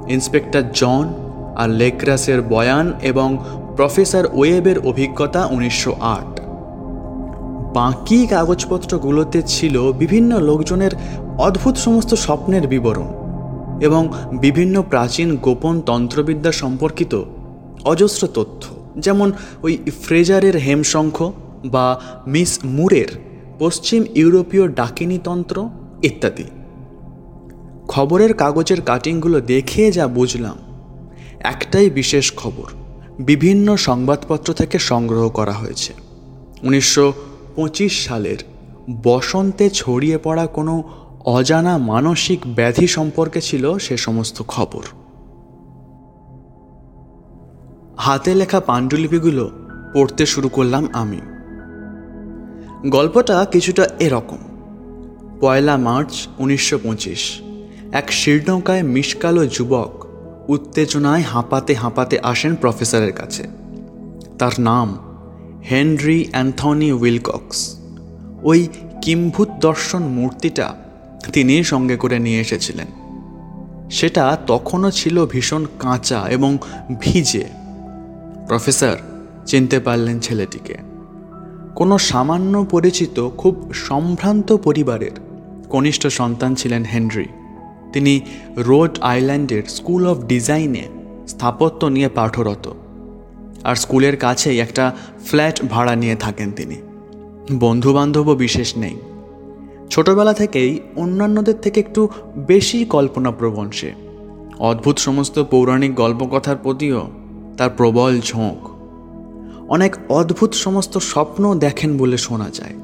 ইন্সপেক্টর 0.08 0.62
জন 0.74 1.12
আর 1.56 1.68
লেক্রাসের 1.68 2.42
বয়ান 2.42 2.92
এবং 3.02 3.38
প্রফেসর 3.76 4.26
ওয়েবের 4.32 4.78
অভিজ্ঞতা 4.78 5.46
উনিশশো 5.46 5.92
আট। 6.00 6.40
বাকি 7.74 8.26
কাগজপত্রগুলোতে 8.26 9.42
ছিল 9.46 9.92
বিভিন্ন 9.92 10.40
লোকজনের 10.40 10.90
অদ্ভুত 11.38 11.76
সমস্ত 11.76 12.14
স্বপ্নের 12.14 12.68
বিবরণ 12.68 13.10
এবং 13.82 14.08
বিভিন্ন 14.40 14.82
প্রাচীন 14.82 15.36
গোপন 15.36 15.80
তন্ত্রবিদ্যা 15.80 16.52
সম্পর্কিত 16.52 17.22
অজস্র 17.84 18.26
তথ্য, 18.34 18.62
যেমন 18.96 19.32
ওই 19.62 19.78
ফ্রেজারের 20.02 20.56
হেমশঙ্খ 20.56 21.32
বা 21.64 22.00
মিস 22.26 22.58
মুরের 22.64 23.08
পশ্চিম 23.58 24.04
ইউরোপীয় 24.14 24.68
ডাকিনী 24.68 25.18
তন্ত্র 25.24 25.68
ইত্যাদি। 26.02 26.44
খবরের 27.88 28.34
কাগজের 28.34 28.82
কাটিংগুলো 28.82 29.40
দেখে 29.40 29.92
যা 29.92 30.06
বুঝলাম 30.06 30.56
একটাই 31.40 31.90
বিশেষ 31.90 32.32
খবর, 32.36 32.70
বিভিন্ন 33.20 33.76
সংবাদপত্র 33.76 34.52
থেকে 34.52 34.78
সংগ্রহ 34.78 35.28
করা 35.28 35.52
হয়েছে। 35.52 35.92
উনিশশো 36.62 37.12
পঁচিশ 37.56 38.04
সালের 38.04 38.36
বসন্তে 39.02 39.70
ছড়িয়ে 39.70 40.18
পড়া 40.18 40.46
কোনো 40.46 40.82
অজানা 41.24 41.78
মানসিক 41.78 42.40
ব্যাধি 42.46 42.86
সম্পর্কে 42.86 43.40
ছিল 43.40 43.78
সে 43.78 43.96
সমস্ত 43.96 44.42
খবর। 44.42 44.82
হাতে 47.96 48.34
লেখা 48.34 48.60
পাণ্ডুলিপিগুলো 48.60 49.50
পড়তে 49.94 50.26
শুরু 50.26 50.48
করলাম 50.48 50.88
আমি। 50.92 51.20
গল্পটা 52.90 53.44
কিছুটা 53.44 53.88
এরকম। 53.98 54.38
পয়লা 55.40 55.76
মার্চ 55.76 56.28
উনিশশো 56.38 56.78
এক 57.92 58.12
শীর্ণকায় 58.12 58.82
মিসকালো 58.82 59.46
যুবক 59.46 60.09
উত্তেজনায় 60.50 61.22
হাঁপাতে 61.22 61.74
হাঁপাতে 61.74 62.18
আসেন 62.18 62.54
প্রফেসরের 62.54 63.12
কাছে। 63.12 63.48
তার 64.38 64.52
নাম 64.58 64.98
হেনরি 65.70 66.28
অ্যান্থনি 66.30 66.92
উইলকক্স। 66.92 67.76
ওই 68.42 68.68
কিম্ভূত 69.02 69.48
দর্শন 69.60 70.02
মূর্তিটা 70.02 70.74
তিনি 71.32 71.64
সঙ্গে 71.64 71.96
করে 71.96 72.18
নিয়ে 72.18 72.40
এসেছিলেন। 72.40 72.86
সেটা 73.90 74.38
তখনও 74.46 74.90
ছিল 74.90 75.26
ভীষণ 75.26 75.66
কাঁচা 75.78 76.28
এবং 76.28 76.58
ভিজে। 77.00 77.44
প্রফেসর, 78.48 78.96
চিনতে 79.46 79.80
পারলেন 79.80 80.20
ছেলেটিকে। 80.20 80.74
কোনো 81.74 81.98
সামান্য 81.98 82.66
পরিচিত, 82.70 83.28
খুব 83.28 83.72
সম্ভ্রান্ত 83.72 84.52
পরিবারের 84.52 85.10
কনিষ্ঠ 85.68 86.06
সন্তান 86.06 86.54
ছিলেন 86.54 86.82
হেনরি। 86.82 87.26
তিনি 87.92 88.20
রোড 88.56 88.98
আইল্যান্ডের 89.00 89.62
স্কুল 89.62 90.06
অফ 90.06 90.18
ডিজাইনে 90.18 90.88
স্থাপত্য 91.28 91.86
নিয়ে 91.86 92.08
পাঠরত 92.08 92.72
আর 93.64 93.74
স্কুলের 93.74 94.16
কাছেই 94.16 94.58
একটা 94.58 94.96
ফ্ল্যাট 95.26 95.60
ভাড়া 95.70 95.96
নিয়ে 95.96 96.16
থাকেন 96.16 96.52
তিনি। 96.52 96.76
বন্ধুবান্ধবও 97.52 98.34
বিশেষ 98.34 98.76
নেই। 98.76 98.96
ছোটবেলা 99.90 100.32
থেকেই 100.32 100.80
অন্যান্যদের 100.96 101.54
থেকে 101.62 101.80
একটু 101.80 102.08
বেশি 102.36 102.84
কল্পনাপ্রবণ 102.84 103.70
সে। 103.70 103.92
অদ্ভুত 104.58 104.98
সমস্ত 104.98 105.42
পৌরাণিক 105.42 105.94
গল্পকথার 105.94 106.56
প্রতিও 106.56 107.10
তার 107.56 107.70
প্রবল 107.70 108.20
ঝোঁক। 108.20 108.70
অনেক 109.70 109.96
অদ্ভুত 110.08 110.52
সমস্ত 110.52 110.98
স্বপ্ন 110.98 111.58
দেখেন 111.58 111.98
বলে 111.98 112.16
শোনা 112.16 112.50
যায়। 112.50 112.74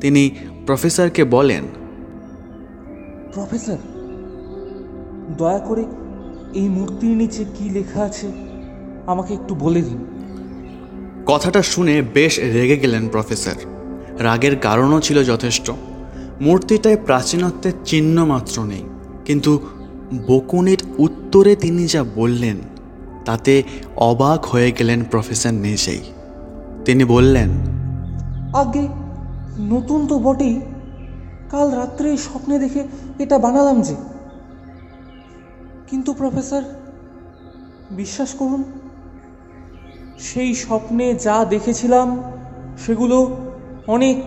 তিনি 0.00 0.30
প্রফেসরকে 0.66 1.24
বলেন, 1.24 1.62
প্রফেসর 3.34 3.76
দয়া 5.30 5.58
করে 5.58 5.84
এই 6.54 6.68
মূর্তির 6.68 7.16
নিচে 7.16 7.44
কি 7.54 7.70
লেখা 7.70 8.02
আছে 8.02 8.32
আমাকে 9.06 9.34
একটু 9.34 9.54
বলে 9.54 9.82
দিন। 9.82 10.04
কথাটা 11.26 11.62
শুনে 11.62 12.02
বেশ 12.02 12.38
রেগে 12.38 12.76
গেলেন 12.76 13.08
প্রফেসর। 13.08 13.54
রাগের 14.18 14.56
কারণও 14.56 15.00
ছিল 15.00 15.24
যথেষ্ট। 15.24 15.70
মূর্তিটায় 16.40 16.96
প্রাচীনত্বের 16.96 17.72
চিহ্ন 17.84 18.24
মাত্র 18.24 18.64
নেই 18.64 18.82
কিন্তু 19.24 19.60
বকুনের 20.26 20.78
উত্তরে 20.98 21.56
তিনি 21.56 21.86
যা 21.86 22.04
বললেন 22.14 22.56
তাতে 23.24 23.62
অবাক 23.96 24.44
হয়ে 24.44 24.72
গেলেন 24.72 25.04
প্রফেসর 25.10 25.50
নিজেই। 25.50 26.00
তিনি 26.84 27.04
বললেন 27.04 27.48
আগে 28.54 28.88
নতুন 29.58 30.06
তো 30.06 30.18
বটেই 30.18 30.60
কাল 31.50 31.70
রাত্রে 31.70 32.16
স্বপ্নে 32.16 32.58
দেখে 32.58 32.84
এটা 33.18 33.38
বানালাম 33.38 33.82
যে। 33.82 33.94
কিন্তু 35.88 36.10
প্রফেসর, 36.12 36.62
বিশ্বাস 37.90 38.34
করুন, 38.34 38.62
সেই 40.18 40.54
স্বপ্নে 40.54 41.14
যা 41.14 41.36
দেখেছিলাম, 41.44 42.08
সেগুলো 42.86 43.36
অনেক 43.86 44.18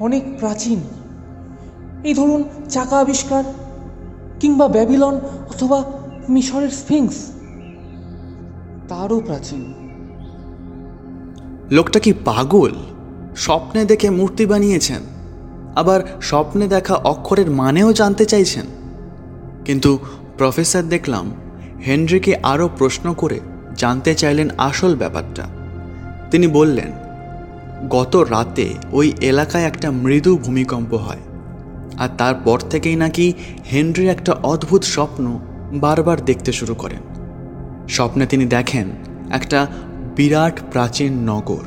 অনেক 0.00 0.24
প্রাচীন। 0.38 0.80
এই 2.04 2.14
ধরুন 2.14 2.44
চাকা 2.68 2.96
আবিষ্কার 2.98 3.44
কিংবা 4.40 4.68
ব্যাবিলন 4.68 5.14
অথবা 5.50 5.78
মিশরের 6.28 6.70
স্ফিংস, 6.70 7.18
তারও 8.88 9.20
প্রাচীন। 9.20 9.62
লোকটা 11.70 11.98
কি 11.98 12.12
পাগল? 12.24 12.72
স্বপ্নে 13.36 13.84
দেখে 13.84 14.08
মূর্তি 14.10 14.46
বানিয়েছেন, 14.46 15.02
আবার 15.74 16.00
স্বপ্নে 16.22 16.66
দেখা 16.68 16.94
অক্ষরের 16.94 17.50
মানেও 17.50 17.92
জানতে 17.92 18.24
চাইছেন। 18.24 18.66
কিন্তু 19.64 19.98
প্রফেসর 20.38 20.84
দেখলাম 20.94 21.26
হেনরিকে 21.86 22.32
আরও 22.42 22.66
প্রশ্ন 22.78 23.06
করে 23.14 23.38
জানতে 23.76 24.12
চাইলেন 24.14 24.48
আসল 24.58 24.92
ব্যাপারটা। 24.96 25.44
তিনি 26.30 26.46
বললেন, 26.46 26.90
গত 27.88 28.12
রাতে 28.16 28.66
ওই 28.92 29.06
এলাকায় 29.20 29.64
একটা 29.64 29.88
মৃদু 29.90 30.32
ভূমিকম্প 30.36 30.92
হয়, 30.94 31.22
আর 31.98 32.10
তারপর 32.18 32.58
থেকেই 32.70 32.96
নাকি 32.96 33.26
হেনরি 33.72 34.06
একটা 34.08 34.32
অদ্ভুত 34.42 34.82
স্বপ্ন 34.84 35.24
বারবার 35.72 36.18
দেখতে 36.24 36.50
শুরু 36.52 36.74
করেন। 36.74 37.02
স্বপ্নে 37.88 38.24
তিনি 38.26 38.44
দেখেন 38.46 38.86
একটা 39.30 39.60
বিরাট 40.16 40.56
প্রাচীন 40.72 41.12
নগর, 41.30 41.64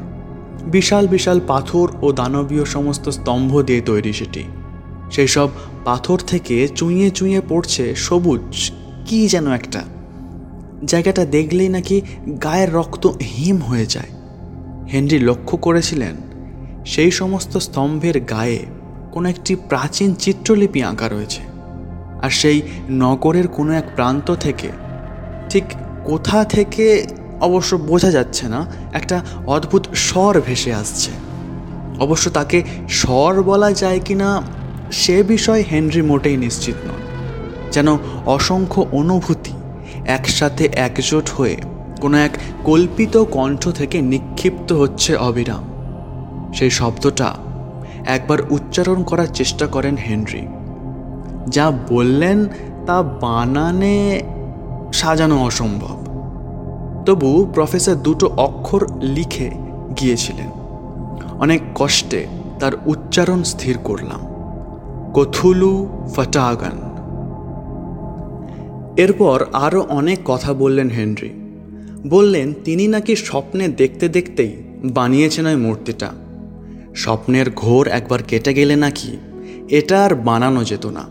বিশাল 0.65 1.05
বিশাল 1.07 1.37
পাথর 1.47 1.87
ও 2.01 2.07
দানবীয় 2.11 2.65
সমস্ত 2.65 3.05
স্তম্ভ 3.09 3.51
দিয়ে 3.61 3.81
তৈরি 3.81 4.13
সেটি। 4.13 4.43
সেই 5.11 5.27
সব 5.27 5.49
পাথর 5.85 6.17
থেকে 6.17 6.55
চুঁইয়ে 6.75 7.09
চুঁইয়ে 7.09 7.41
পড়ছে 7.49 7.95
সবুজ, 7.95 8.71
কি 9.05 9.19
যেন 9.27 9.47
একটা। 9.51 9.81
জায়গাটা 10.85 11.25
দেখলেই 11.25 11.69
নাকি 11.69 12.01
গায়ের 12.43 12.73
রক্ত 12.73 13.03
হিম 13.07 13.57
হয়ে 13.57 13.85
যায়। 13.85 14.11
হেনরি 14.91 15.19
লক্ষ্য 15.19 15.57
করেছিলেন, 15.57 16.15
সেই 16.85 17.11
সমস্ত 17.11 17.53
স্তম্ভের 17.57 18.17
গায়ে 18.19 18.59
কোনো 19.11 19.29
একটি 19.29 19.55
প্রাচীন 19.55 20.09
চিত্রলিপি 20.13 20.83
আঁকা 20.83 21.07
রয়েছে 21.07 21.41
আর 22.21 22.29
সেই 22.29 22.61
নগরের 22.89 23.47
কোনো 23.47 23.71
এক 23.73 23.87
প্রান্ত 23.95 24.27
থেকে, 24.35 24.69
ঠিক 25.49 25.63
কোথা 26.05 26.43
থেকে 26.43 26.85
অবশ্য 27.41 27.71
বোঝা 27.75 28.11
যাচ্ছে 28.11 28.45
না, 28.49 28.65
একটা 28.93 29.17
অদ্ভুত 29.47 29.83
স্বর 29.93 30.33
ভেসে 30.41 30.71
আসছে। 30.73 31.11
অবশ্য 31.99 32.25
তাকে 32.29 32.57
স্বর 32.89 33.33
বলা 33.43 33.69
যায় 33.71 33.99
কি 33.99 34.15
না 34.15 34.29
সে 34.91 35.23
বিষয়ে 35.23 35.63
হেনরি 35.71 36.01
মোটেই 36.01 36.37
নিশ্চিত 36.37 36.75
নন। 36.87 36.99
যেন 37.71 37.97
অসংখ্য 38.25 38.85
অনুভূতি 38.91 39.51
একসাথে 40.05 40.69
একজোট 40.75 41.29
হয়ে 41.29 41.57
কোনো 42.01 42.17
এক 42.17 42.31
কল্পিত 42.63 43.17
কণ্ঠ 43.17 43.69
থেকে 43.69 44.01
নিক্ষিপ্ত 44.01 44.73
হচ্ছে 44.73 45.15
অবিরাম। 45.15 45.63
সেই 46.53 46.69
শব্দটা 46.69 47.33
একবার 48.05 48.37
উচ্চারণ 48.49 49.03
করার 49.03 49.27
চেষ্টা 49.27 49.67
করেন 49.67 49.95
হেনরি। 49.95 50.47
যা 51.47 51.71
বললেন 51.89 52.45
তা 52.85 53.01
বানানে 53.01 54.21
সাজানো 54.93 55.43
অসম্ভব। 55.43 55.99
তবু 57.05 57.51
প্রফেসর 57.53 57.95
দুটো 57.95 58.27
অক্ষর 58.27 58.87
লিখে 59.01 59.49
গিয়েছিলেন। 59.99 60.49
অনেক 61.39 61.61
কষ্টে 61.75 62.27
তার 62.59 62.71
উচ্চারণ 62.85 63.43
স্থির 63.43 63.77
করলাম। 63.77 64.28
কথুলু 65.13 65.87
ফটাগান। 66.15 66.89
এরপর 68.97 69.45
আরও 69.53 69.81
অনেক 69.81 70.19
কথা 70.25 70.53
বললেন 70.53 70.89
হেনরি। 70.89 71.29
বললেন, 72.07 72.53
তিনি 72.63 72.87
নাকি 72.87 73.15
স্বপ্নে 73.15 73.67
দেখতে 73.67 74.09
দেখতেই 74.09 74.63
বানিয়েছেন 74.85 75.45
ওই 75.45 75.55
মূর্তিটা। 75.55 76.11
স্বপ্নের 76.95 77.45
ঘোর 77.55 77.87
একবার 77.87 78.23
কেটে 78.23 78.53
গেলে 78.53 78.75
নাকি 78.75 79.17
এটা 79.69 80.03
আর 80.03 80.15
বানানো 80.15 80.63
যেত 80.63 80.85
না। 80.85 81.01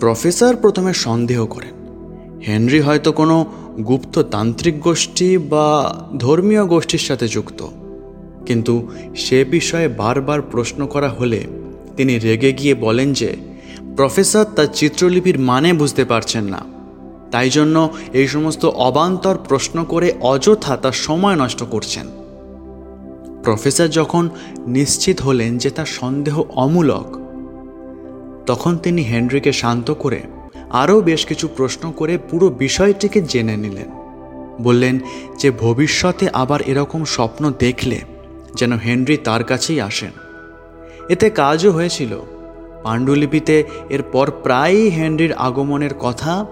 প্রফেসর 0.00 0.56
প্রথমে 0.56 0.92
সন্দেহ 0.94 1.46
করেন। 1.46 1.78
হেনরি 2.48 2.80
হয়তো 2.80 3.12
কোনো 3.12 3.46
গুপ্ত 3.86 4.18
তান্ত্রিক 4.18 4.80
গোষ্ঠী 4.80 5.38
বা 5.38 5.94
ধর্মীয় 6.18 6.66
গোষ্ঠীর 6.66 7.00
সাথে 7.00 7.28
যুক্ত। 7.28 7.66
কিন্তু 8.46 8.88
সে 9.16 9.44
বিষয়ে 9.44 9.88
বারবার 9.88 10.42
প্রশ্ন 10.42 10.86
করা 10.86 11.08
হলে 11.08 11.44
তিনি 11.98 12.18
রেগে 12.18 12.52
গিয়ে 12.52 12.74
বলেন 12.74 13.12
যে, 13.12 13.30
প্রফেসর 13.96 14.44
তার 14.44 14.66
চিত্রলিপির 14.74 15.38
মানে 15.38 15.72
বুঝতে 15.72 16.04
পারছেন 16.04 16.44
না। 16.44 16.60
তাই 17.30 17.50
জন্য 17.50 17.76
এই 18.12 18.26
সমস্ত 18.26 18.64
অবান্তর 18.64 19.36
প্রশ্ন 19.48 19.84
করে 19.84 20.08
অযথা 20.20 20.76
তার 20.76 20.92
সময় 20.92 21.36
নষ্ট 21.36 21.62
করছেন। 21.62 22.06
প্রফেসর 23.42 23.88
যখন 23.88 24.28
নিশ্চিত 24.66 25.20
হলেন 25.20 25.58
যে 25.58 25.70
তার 25.70 25.86
সন্দেহ 25.86 26.42
অমূলক, 26.54 27.06
তখন 28.46 28.76
তিনি 28.76 29.02
হেনরিকে 29.02 29.52
শান্ত 29.52 29.90
করে 29.90 30.20
আরও 30.70 31.00
বেশ 31.00 31.26
কিছু 31.26 31.48
প্রশ্ন 31.56 31.92
করে 31.92 32.18
পুরো 32.18 32.48
বিষয়টিকে 32.48 33.20
জেনে 33.22 33.56
নিলেন। 33.56 33.90
বললেন 34.62 34.98
যে, 35.38 35.50
ভবিষ্যতে 35.50 36.28
আবার 36.32 36.60
এরকম 36.62 37.04
স্বপ্ন 37.04 37.52
দেখলে 37.58 37.98
যেন 38.56 38.72
হেনরি 38.72 39.16
তার 39.16 39.42
কাছেই 39.44 39.80
আসেন। 39.80 40.12
এতে 41.08 41.30
কাজও 41.30 41.70
হয়েছিল। 41.70 42.20
পাণ্ডুলিপিতে 42.82 43.64
এরপর 43.88 44.30
প্রায়ই 44.30 44.88
হেনরির 44.88 45.32
আগমনের 45.32 45.94
কথা 46.00 46.46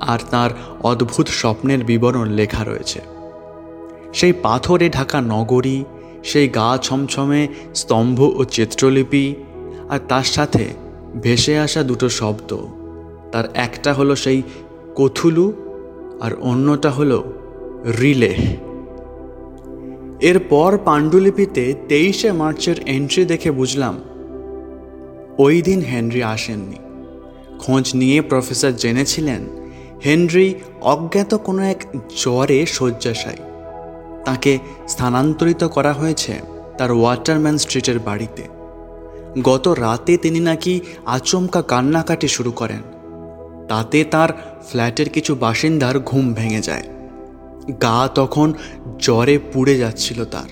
আর 0.00 0.18
তার 0.30 0.50
অদ্ভুত 0.82 1.28
স্বপ্নের 1.28 1.84
বিবরণ 1.84 2.28
লেখা 2.28 2.64
রয়েছে। 2.64 3.00
সেই 4.12 4.32
পাথরে 4.32 4.88
ঢাকা 4.88 5.20
নগরী, 5.20 5.84
সেই 6.24 6.48
গা 6.48 6.78
ছমছমে 6.82 7.48
স্তম্ভ 7.74 8.20
ও 8.20 8.44
চিত্রলিপি 8.44 9.34
আর 9.88 9.98
তার 10.08 10.24
সাথে 10.24 10.64
ভেসে 11.22 11.58
আসা 11.58 11.82
দুটো 11.82 12.08
শব্দ। 12.08 12.56
তার 13.32 13.44
একটা 13.54 13.92
হলো 13.92 14.16
সেই 14.16 14.42
কথুলু 14.94 15.52
আর 16.20 16.30
অন্যটা 16.40 16.90
হলো 16.90 17.32
রিলে 18.00 18.36
এরপর 20.20 20.78
পাণ্ডুলিপিতে 20.78 21.74
তেইশে 21.88 22.32
মার্চের 22.32 22.78
এন্ট্রি 22.86 23.24
দেখে 23.24 23.50
বুঝলাম, 23.50 23.94
ওই 25.38 25.62
দিন 25.62 25.80
হেনরি 25.80 26.22
আসেননি। 26.22 26.78
খোঁজ 27.58 27.94
নিয়ে 27.94 28.22
প্রফেসর 28.22 28.72
জেনেছিলেন, 28.72 29.42
হেনরি 30.04 30.54
অজ্ঞাত 30.80 31.34
কোনো 31.34 31.62
এক 31.62 31.80
জ্বরে 32.22 32.66
শয্যাশায়ী। 32.66 33.42
তাকে 34.24 34.58
স্থানান্তরিত 34.88 35.64
করা 35.64 35.92
হয়েছে 35.92 36.40
তার 36.78 36.92
ওয়াটারম্যান 36.92 37.58
স্ট্রিটের 37.58 37.98
বাড়িতে। 37.98 38.42
গত 39.42 39.68
রাতে 39.68 40.16
তিনি 40.16 40.40
নাকি 40.40 40.80
আচমকা 41.06 41.62
কান্নাকাটি 41.62 42.28
শুরু 42.28 42.52
করেন। 42.52 42.82
তাতে 43.68 44.04
তার 44.04 44.30
ফ্ল্যাটের 44.68 45.08
কিছু 45.08 45.34
বাসিন্দার 45.34 45.98
ঘুম 46.00 46.34
ভেঙে 46.34 46.60
যায়। 46.60 46.86
গা 47.82 48.08
তখন 48.14 48.52
জ্বরে 48.98 49.38
পুড়ে 49.52 49.78
যাচ্ছিল 49.78 50.24
তার। 50.24 50.50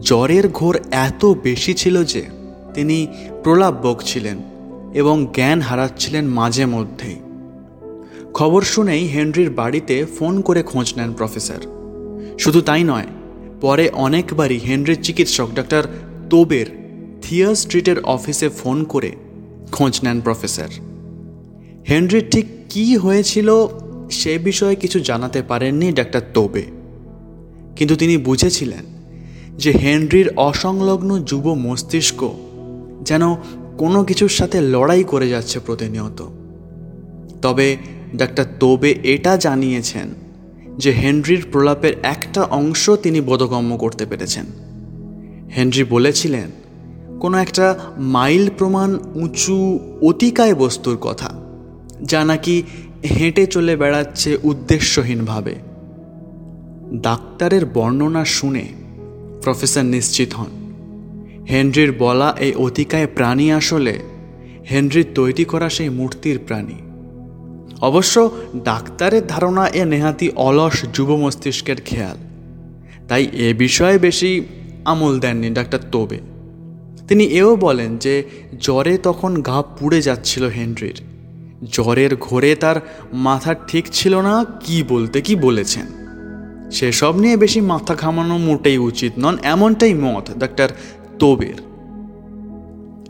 জ্বরের 0.00 0.48
ঘোর 0.48 0.78
এত 0.90 1.24
বেশি 1.24 1.74
ছিল 1.74 2.04
যে 2.04 2.22
তিনি 2.74 3.06
প্রলাপ 3.44 3.86
বকছিলেন 3.86 4.36
এবং 4.94 5.26
জ্ঞান 5.34 5.60
হারাচ্ছিলেন 5.60 6.26
মাঝে 6.26 6.66
মধ্যেই। 6.66 7.16
খবর 8.34 8.62
শুনেই 8.62 9.06
হেনরির 9.06 9.50
বাড়িতে 9.50 10.04
ফোন 10.18 10.40
করে 10.40 10.62
খোঁজ 10.62 10.94
নেন 10.96 11.12
প্রফেসর। 11.12 11.60
শুধু 12.38 12.60
তাই 12.60 12.84
নয়, 12.84 13.06
পরে 13.60 13.88
অনেকবারই 13.88 14.58
হেনরির 14.58 15.02
চিকিৎসক 15.02 15.48
ডাক্তার 15.54 15.82
তোবের 16.30 16.66
থিয়ার 17.22 17.54
স্ট্রিটের 17.54 18.00
অফিসে 18.00 18.48
ফোন 18.48 18.84
করে 18.84 19.12
খোঁজ 19.72 20.00
নেন 20.02 20.20
প্রফেসর। 20.20 20.68
হেনরির 21.88 22.30
ঠিক 22.30 22.46
কী 22.70 22.96
হয়েছিল 22.96 23.68
সে 24.10 24.38
বিষয়ে 24.38 24.74
কিছু 24.74 25.00
জানাতে 25.00 25.42
পারেননি 25.42 25.92
ডাক্তার 25.92 26.20
তোবে। 26.34 26.62
কিন্তু 27.76 27.96
তিনি 27.96 28.16
বুঝেছিলেন 28.16 28.84
যে 29.56 29.70
হেনরির 29.70 30.30
অসংলগ্ন 30.36 31.18
যুব 31.18 31.54
মস্তিষ্ক 31.54 32.34
যেন 33.02 33.34
কোনো 33.78 34.04
কিছুর 34.04 34.28
সাথে 34.28 34.60
লড়াই 34.60 35.04
করে 35.04 35.28
যাচ্ছে 35.28 35.58
প্রতিনিয়ত। 35.58 36.26
তবে 37.42 37.76
ডাক্তার 38.16 38.44
তোবে 38.60 38.98
এটা 39.02 39.36
জানিয়েছেন 39.36 40.14
যে 40.78 40.90
হেনরির 40.90 41.46
প্রলাপের 41.52 41.94
একটা 42.02 42.42
অংশ 42.42 42.90
তিনি 42.90 43.20
বোধগম্য 43.20 43.76
করতে 43.76 44.06
পেরেছেন। 44.06 44.44
হেনরি 45.56 45.84
বলেছিলেন, 45.84 46.50
কোনো 47.20 47.38
একটা 47.38 47.78
মাইল 47.98 48.50
প্রমাণ 48.58 48.98
উঁচু 49.14 49.78
অতিকায় 50.02 50.54
বস্তুর 50.54 50.96
কথা, 50.96 51.42
যা 52.02 52.24
নাকি 52.24 52.62
হেঁটে 53.06 53.44
চলে 53.46 53.74
বেড়াচ্ছে 53.76 54.30
উদ্দেশ্যহীনভাবে। 54.42 55.54
ডাক্তারের 57.02 57.64
বর্ণনা 57.66 58.24
শুনে 58.24 58.64
প্রফেসর 59.42 59.84
নিশ্চিত 59.84 60.30
হন, 60.34 60.52
হেনরির 61.50 61.92
বলা 61.98 62.28
এই 62.40 62.52
অতিকায় 62.56 63.08
প্রাণী 63.14 63.46
আসলে 63.50 63.94
হেনরির 64.70 65.08
তৈরি 65.14 65.44
করা 65.44 65.68
সেই 65.68 65.88
মূর্তির 65.88 66.38
প্রাণী। 66.38 66.78
অবশ্য 67.80 68.14
ডাক্তারের 68.64 69.24
ধারণা 69.26 69.64
এ 69.70 69.82
নেহাতি 69.84 70.28
অলস 70.36 70.76
যুব 70.94 71.10
মস্তিষ্কের 71.16 71.78
খেয়াল, 71.84 72.18
তাই 73.08 73.24
এ 73.46 73.48
বিষয়ে 73.54 73.98
বেশি 73.98 74.30
আমল 74.84 75.14
দেননি 75.18 75.48
ডাক্তার 75.50 75.82
তোবে। 75.92 76.18
তিনি 77.08 77.24
এও 77.40 77.50
বলেন 77.56 77.90
যে 77.96 78.14
জ্বরে 78.60 78.94
তখন 78.98 79.32
গা 79.42 79.58
পুড়ে 79.76 79.98
যাচ্ছিল 80.02 80.44
হেনরির 80.48 80.98
জ্বরের 81.64 82.16
ঘোরে 82.16 82.54
তার 82.54 82.76
মাথা 83.12 83.54
ঠিক 83.54 83.84
ছিল 83.92 84.20
না, 84.20 84.44
কি 84.44 84.82
বলতে 84.82 85.20
কি 85.20 85.36
বলেছেন? 85.36 85.86
সেসব 86.70 87.16
নিয়ে 87.16 87.36
বেশি 87.36 87.60
মাথা 87.60 87.94
ঘামানো 87.94 88.38
মোটেই 88.38 88.78
উচিত 88.78 89.12
নন, 89.18 89.38
এমনটাই 89.42 89.94
মত, 89.94 90.30
ডাক্তার 90.38 90.68
তোবের। 91.18 91.54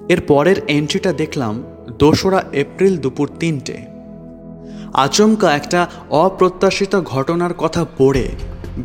এর 0.08 0.20
পরের 0.20 0.56
এন্ট্রিটা 0.68 1.12
দেখলাম 1.12 1.62
দোসরা 1.98 2.44
এপ্রিল 2.52 2.96
দুপুর 2.96 3.30
তিনটে। 3.40 3.76
আচমকা 4.94 5.54
একটা 5.54 5.86
অপ্রত্যাশিত 6.10 7.00
ঘটনার 7.00 7.54
কথা 7.54 7.86
পড়ে 7.98 8.28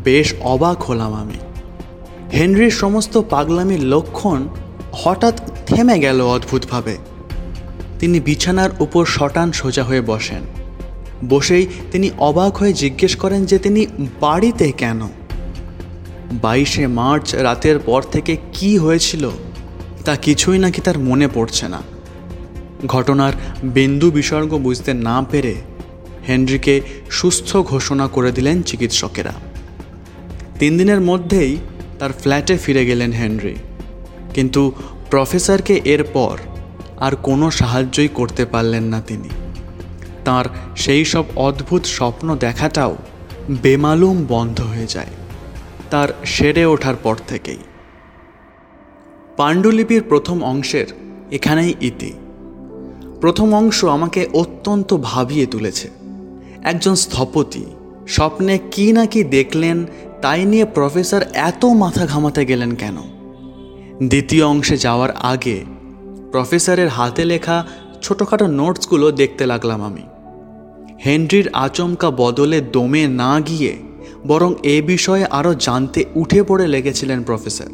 বেশ 0.04 0.34
অবাক 0.40 0.82
হলাম 0.82 1.14
আমি। 1.14 1.38
হেনরির 2.32 2.70
সমস্ত 2.70 3.18
পাগলামির 3.30 3.84
লক্ষণ 3.84 4.48
হঠাৎ 4.92 5.50
থেমে 5.66 5.98
গেল 5.98 6.20
অদ্ভুতভাবে। 6.20 7.11
তিনি 8.02 8.20
বিছানার 8.20 8.70
উপর 8.80 9.06
শটান 9.06 9.52
সোজা 9.52 9.84
হয়ে 9.84 10.00
বসেন। 10.00 10.40
বসেই 11.28 11.66
তিনি 11.92 12.10
অবাক 12.18 12.56
হয়ে 12.56 12.72
জিজ্ঞেস 12.72 13.16
করেন 13.16 13.44
যে 13.44 13.58
তিনি 13.58 13.86
বাড়িতে 14.20 14.72
কেন? 14.72 15.08
বাইশে 16.32 16.86
মার্চ 16.86 17.34
রাতের 17.34 17.78
পর 17.78 18.02
থেকে 18.02 18.36
কি 18.52 18.78
হয়েছিল? 18.78 19.30
তা 20.04 20.16
কিছুই 20.16 20.58
নাকি 20.58 20.80
তার 20.80 20.98
মনে 20.98 21.28
পড়ছে 21.34 21.68
না। 21.68 21.82
ঘটনার 22.86 23.32
বিন্দু 23.64 24.10
বিসর্গ 24.10 24.58
বুঝতে 24.58 24.94
না 24.94 25.24
পেরে 25.30 25.54
হেনরিকে 26.28 26.80
সুস্থ 27.10 27.56
ঘোষণা 27.56 28.06
করে 28.06 28.32
দিলেন 28.32 28.62
চিকিৎসকেরা। 28.62 29.32
তিন 30.58 30.78
দিনের 30.78 31.00
মধ্যেই 31.00 31.56
তার 31.98 32.12
ফ্ল্যাটে 32.12 32.56
ফিরে 32.56 32.86
গেলেন 32.86 33.12
হেনরি। 33.12 33.54
কিন্তু 34.34 34.72
প্রফেসরকে 35.10 35.80
এরপর 35.84 36.38
আর 37.02 37.16
কোনো 37.16 37.50
সাহায্যই 37.50 38.08
করতে 38.08 38.44
পারলেন 38.44 38.84
না 38.84 39.00
তিনি। 39.00 39.28
তার 40.24 40.44
সেই 40.76 41.04
সব 41.04 41.24
অদ্ভুত 41.36 41.84
স্বপ্ন 41.84 42.36
দেখাটাও 42.36 42.96
বেমালুম 43.62 44.24
বন্ধ 44.28 44.60
হয়ে 44.60 44.86
যায়। 44.86 45.12
তার 45.90 46.08
সেরে 46.24 46.64
ওঠার 46.64 46.94
পর 47.02 47.16
থেকেই। 47.28 47.58
পাণ্ডুলিপির 49.36 50.02
প্রথম 50.02 50.44
অংশের 50.44 50.86
এখানেই 51.30 51.74
ইতি। 51.80 52.12
প্রথম 53.20 53.54
অংশ 53.54 53.84
আমাকে 53.84 54.28
অত্যন্ত 54.32 54.96
ভাবিয়ে 55.02 55.46
তুলেছে। 55.46 55.90
একজন 56.62 56.94
স্থপতি 56.94 57.64
স্বপ্নে 58.08 58.58
কি 58.70 58.92
না 58.92 59.06
কি 59.06 59.24
দেখলেন, 59.24 59.86
তাই 60.22 60.44
নিয়ে 60.44 60.64
প্রফেসর 60.64 61.22
এত 61.22 61.64
মাথা 61.64 62.06
ঘামাতে 62.06 62.46
গেলেন 62.46 62.74
কেন? 62.74 62.96
দ্বিতীয় 64.08 64.44
অংশে 64.46 64.76
যাওয়ার 64.76 65.10
আগে 65.10 65.64
প্রফেসরের 66.32 66.88
হাতে 66.88 67.24
লেখা 67.24 67.66
ছোটোখাটো 68.02 68.46
নোটসগুলো 68.46 69.12
দেখতে 69.12 69.46
লাগলাম 69.46 69.82
আমি। 69.82 70.02
হেনরির 71.06 71.50
আচমকা 71.52 72.10
বদলে 72.10 72.60
দমে 72.60 73.06
না 73.06 73.40
গিয়ে 73.40 73.76
বরং 74.26 74.54
এ 74.62 74.82
বিষয়ে 74.82 75.24
আরও 75.24 75.54
জানতে 75.54 76.04
উঠে 76.14 76.42
পড়ে 76.42 76.66
লেগেছিলেন 76.66 77.22
প্রফেসর। 77.22 77.70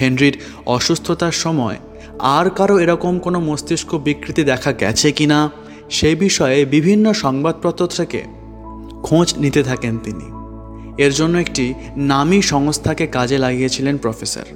হেনরির 0.00 0.38
অসুস্থতার 0.66 1.32
সময় 1.32 1.76
আর 2.18 2.50
কারও 2.50 2.78
এরকম 2.78 3.18
কোনো 3.18 3.40
মস্তিষ্ক 3.40 3.94
বিকৃতি 3.94 4.44
দেখা 4.44 4.72
গেছে 4.72 5.12
কি 5.12 5.26
না 5.26 5.50
সে 5.90 6.14
বিষয়ে 6.14 6.64
বিভিন্ন 6.64 7.12
সংবাদপত্র 7.12 7.86
থেকে 7.86 8.22
খোঁজ 9.02 9.34
নিতে 9.38 9.62
থাকেন 9.62 9.98
তিনি। 9.98 10.26
এর 11.04 11.12
জন্য 11.12 11.38
একটি 11.38 11.74
নামী 11.96 12.42
সংস্থাকে 12.42 13.06
কাজে 13.06 13.38
লাগিয়েছিলেন 13.38 13.98
প্রফেসর। 13.98 14.46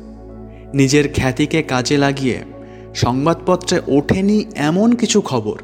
নিজের 0.74 1.12
খ্যাতিকে 1.12 1.62
কাজে 1.62 1.98
লাগিয়ে 1.98 2.42
সংবাদপত্রে 2.94 3.80
ওঠেনি 3.86 4.44
এমন 4.54 4.92
কিছু 4.92 5.20
খবর 5.20 5.62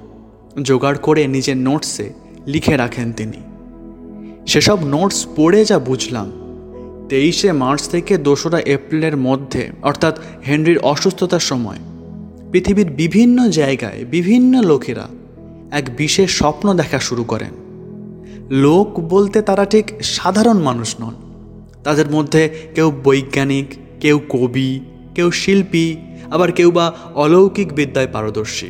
জোগাড় 0.62 0.96
করে 0.96 1.26
নিজের 1.26 1.56
নোটসে 1.56 2.12
লিখে 2.46 2.76
রাখেন 2.76 3.12
তিনি। 3.12 3.36
সেসব 4.46 4.84
নোটস 4.84 5.26
পড়ে 5.36 5.64
যা 5.64 5.78
বুঝলাম। 5.78 6.32
তেইশে 7.08 7.52
মার্চ 7.52 7.88
থেকে 7.88 8.18
দোসরা 8.18 8.60
এপ্রিলের 8.60 9.16
মধ্যে, 9.16 9.70
অর্থাৎ 9.82 10.18
হেনরির 10.46 10.78
অসুস্থতার 10.78 11.40
সময়, 11.40 11.76
পৃথিবীর 12.52 12.90
বিভিন্ন 12.90 13.48
জায়গায় 13.48 14.04
বিভিন্ন 14.04 14.62
লোকেরা 14.62 15.08
এক 15.70 15.96
বিশেষ 15.96 16.30
স্বপ্ন 16.30 16.76
দেখা 16.76 16.98
শুরু 16.98 17.24
করেন। 17.24 17.50
লোক 18.50 19.00
বলতে 19.00 19.42
তারা 19.42 19.64
ঠিক 19.64 19.92
সাধারণ 20.02 20.58
মানুষ 20.58 20.94
নন। 21.00 21.14
তাদের 21.84 22.10
মধ্যে 22.10 22.50
কেউ 22.74 22.92
বৈজ্ঞানিক, 23.04 23.66
কেউ 24.00 24.20
কবি 24.28 24.80
কেউ 25.18 25.30
শিল্পী, 25.30 25.96
আবার 26.30 26.52
কেউ 26.52 26.70
বা 26.70 26.94
অলৌকিক 27.14 27.72
বিদ্যায় 27.72 28.06
পারদর্শী। 28.12 28.66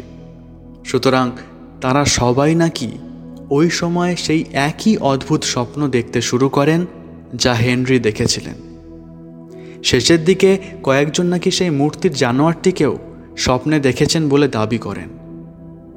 সুতরাং 0.84 1.30
তারা 1.80 2.04
সবাই 2.04 2.54
নাকি 2.54 2.98
ওই 3.50 3.70
সময় 3.70 4.16
সেই 4.16 4.44
একই 4.52 4.96
অদ্ভুত 4.96 5.44
স্বপ্ন 5.44 5.88
দেখতে 5.88 6.20
শুরু 6.20 6.48
করেন 6.48 6.87
যা 7.34 7.54
হেনরি 7.54 7.98
দেখেছিলেন। 7.98 8.54
শেষের 9.84 10.24
দিকে 10.24 10.58
কয়েকজন 10.82 11.26
নাকি 11.26 11.50
সেই 11.50 11.70
মূর্তির 11.70 12.12
জানোয়ারটিকেও 12.12 12.98
স্বপ্নে 13.37 13.80
দেখেছেন 13.80 14.28
বলে 14.28 14.48
দাবি 14.48 14.78
করেন। 14.78 15.08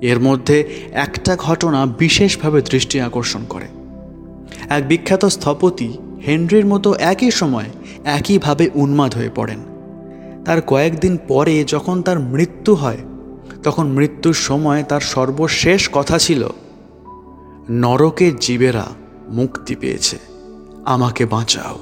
এর 0.02 0.20
মধ্যে 0.20 0.86
একটা 0.92 1.36
ঘটনা 1.36 1.86
বিশেষভাবে 1.86 2.62
দৃষ্টি 2.62 3.02
আকর্ষণ 3.02 3.46
করে। 3.46 3.66
এক 4.70 4.88
বিখ্যাত 4.88 5.26
স্থপতি 5.26 5.98
হেনরির 6.28 6.66
মতো 6.66 6.94
একই 6.94 7.32
সময় 7.32 7.70
একইভাবে 8.04 8.70
উন্মাদ 8.74 9.16
হয়ে 9.16 9.30
পড়েন। 9.36 9.71
তার 10.46 10.62
কয়েকদিন 10.62 11.18
পরে 11.28 11.64
যখন 11.64 12.02
তার 12.02 12.20
মৃত্যু 12.20 12.76
হয়, 12.76 12.98
তখন 13.64 13.88
মৃত্যুর 13.88 14.34
সময় 14.34 14.84
তার 14.84 15.02
সর্বশেষ 15.02 15.90
কথা 15.94 16.18
ছিল 16.18 16.48
নরকের 17.70 18.34
জীবেরা 18.40 18.86
মুক্তি 19.30 19.76
পেয়েছে, 19.76 20.18
আমাকে 20.86 21.26
বাঁচাও। 21.26 21.78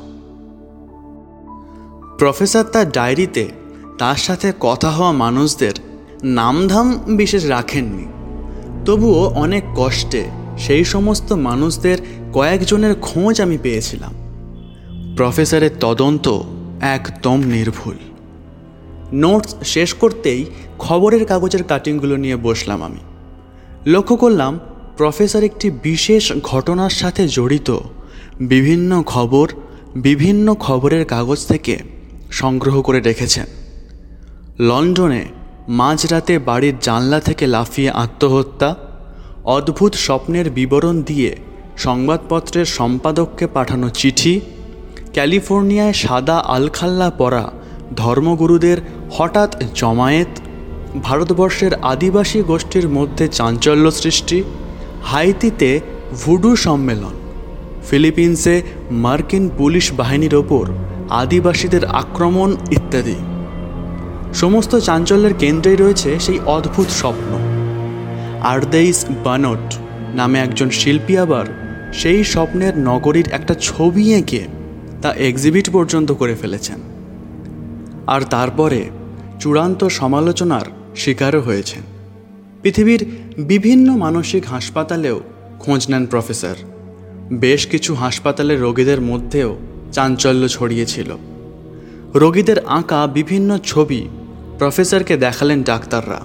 প্রফেসর 2.17 2.63
তার 2.63 2.91
ডায়েরিতে 2.91 3.49
তার 3.97 4.15
সাথে 4.15 4.53
কথা 4.59 4.89
হওয়া 4.89 5.11
মানুষদের 5.11 5.75
নামধাম 6.23 6.99
বিশেষ 7.07 7.45
রাখেননি। 7.45 8.05
তবুও 8.85 9.23
অনেক 9.35 9.63
কষ্টে 9.75 10.23
সেই 10.57 10.83
সমস্ত 10.83 11.33
মানুষদের 11.33 11.97
কয়েকজনের 12.33 12.95
খোঁজ 12.95 13.41
আমি 13.41 13.57
পেয়েছিলাম। 13.57 14.13
প্রফেসরের 15.17 15.71
তদন্ত 15.79 16.25
একদম 16.81 17.37
নির্ভুল। 17.45 17.97
নোটস 19.13 19.55
শেষ 19.63 19.93
করতেই 19.93 20.45
খবরের 20.79 21.25
কাগজের 21.25 21.63
কাটিংগুলো 21.63 22.17
নিয়ে 22.17 22.35
বসলাম 22.35 22.83
আমি। 22.83 22.97
লক্ষ্য 23.85 24.15
করলাম 24.15 24.59
প্রফেসর 24.97 25.43
একটি 25.43 25.71
বিশেষ 25.71 26.33
ঘটনার 26.43 26.89
সাথে 26.89 27.27
জড়িত। 27.27 27.77
বিভিন্ন 28.39 29.03
খবর, 29.03 29.51
বিভিন্ন 29.95 30.55
খবরের 30.55 31.05
কাগজ 31.05 31.47
থেকে 31.47 31.79
সংগ্রহ 32.31 32.81
করে 32.81 32.99
রেখেছেন। 32.99 33.45
লন্ডনে 34.59 35.25
মাঝরাতে 35.67 36.39
বাড়ির 36.39 36.73
জানলা 36.81 37.19
থেকে 37.19 37.47
লাফিয়ে 37.47 37.89
আত্মহত্যা, 37.89 38.75
অদ্ভুত 39.43 39.95
স্বপ্নের 39.95 40.49
বিবরণ 40.49 41.01
দিয়ে 41.01 41.35
সংবাদপত্রের 41.77 42.65
সম্পাদককে 42.65 43.47
পাঠানো 43.47 43.89
চিঠি, 43.89 44.41
ক্যালিফোর্নিয়ায় 45.13 45.93
সাদা 45.93 46.37
আলখাল্লা 46.37 47.09
পরা 47.09 47.51
ধর্মগুরুদের 47.95 48.77
হঠাৎ 49.11 49.63
জমায়েত, 49.73 50.27
ভারতবর্ষের 51.03 51.73
আদিবাসী 51.73 52.41
গোষ্ঠীর 52.41 52.89
মধ্যে 52.89 53.27
চাঞ্চল্য 53.27 53.91
সৃষ্টি, 53.91 54.43
হাইতিতে 55.03 55.79
ভুডু 56.25 56.55
সম্মেলন, 56.55 57.13
ফিলিপিন্সে 57.89 58.61
মার্কিন 58.91 59.49
পুলিশ 59.57 59.93
বাহিনীর 59.93 60.35
ওপর 60.35 60.67
আদিবাসীদের 61.09 61.85
আক্রমণ 61.85 62.55
ইত্যাদি। 62.71 63.15
সমস্ত 64.33 64.75
চাঞ্চল্যের 64.75 65.33
কেন্দ্রেই 65.33 65.75
রয়েছে 65.75 66.19
সেই 66.19 66.39
অদ্ভুত 66.45 66.87
স্বপ্ন। 66.87 67.31
আর্দেইস 68.41 69.05
বানট 69.23 69.73
নামে 70.15 70.39
একজন 70.39 70.69
শিল্পী 70.69 71.17
আবার 71.17 71.45
সেই 71.93 72.23
স্বপ্নের 72.23 72.77
নগরীর 72.77 73.27
একটা 73.31 73.53
ছবি 73.61 74.13
এঁকে 74.13 74.43
তা 75.01 75.13
এক্সিবিট 75.13 75.69
পর্যন্ত 75.69 76.11
করে 76.11 76.35
ফেলেছেন। 76.35 76.98
আর 78.09 78.21
তারপরে 78.21 78.89
চূড়ান্ত 79.39 79.83
সমালোচনার 79.83 80.65
শিকারও 80.95 81.41
হয়েছেন। 81.41 81.83
পৃথিবীর 82.61 83.01
বিভিন্ন 83.37 83.95
মানসিক 83.95 84.43
হাসপাতালেও 84.45 85.19
খোঁজ 85.59 85.81
নেন 85.89 86.05
প্রফেসর। 86.05 86.55
বেশ 87.33 87.67
কিছু 87.67 87.93
হাসপাতালের 87.93 88.61
রোগীদের 88.61 89.01
মধ্যেও 89.01 89.57
চাঞ্চল্য 89.91 90.47
ছড়িয়েছিল। 90.47 91.09
রোগীদের 92.15 92.65
আঁকা 92.65 93.07
বিভিন্ন 93.07 93.57
ছবি 93.57 94.01
প্রফেসরকে 94.57 95.17
দেখালেন 95.17 95.63
ডাক্তাররা। 95.63 96.21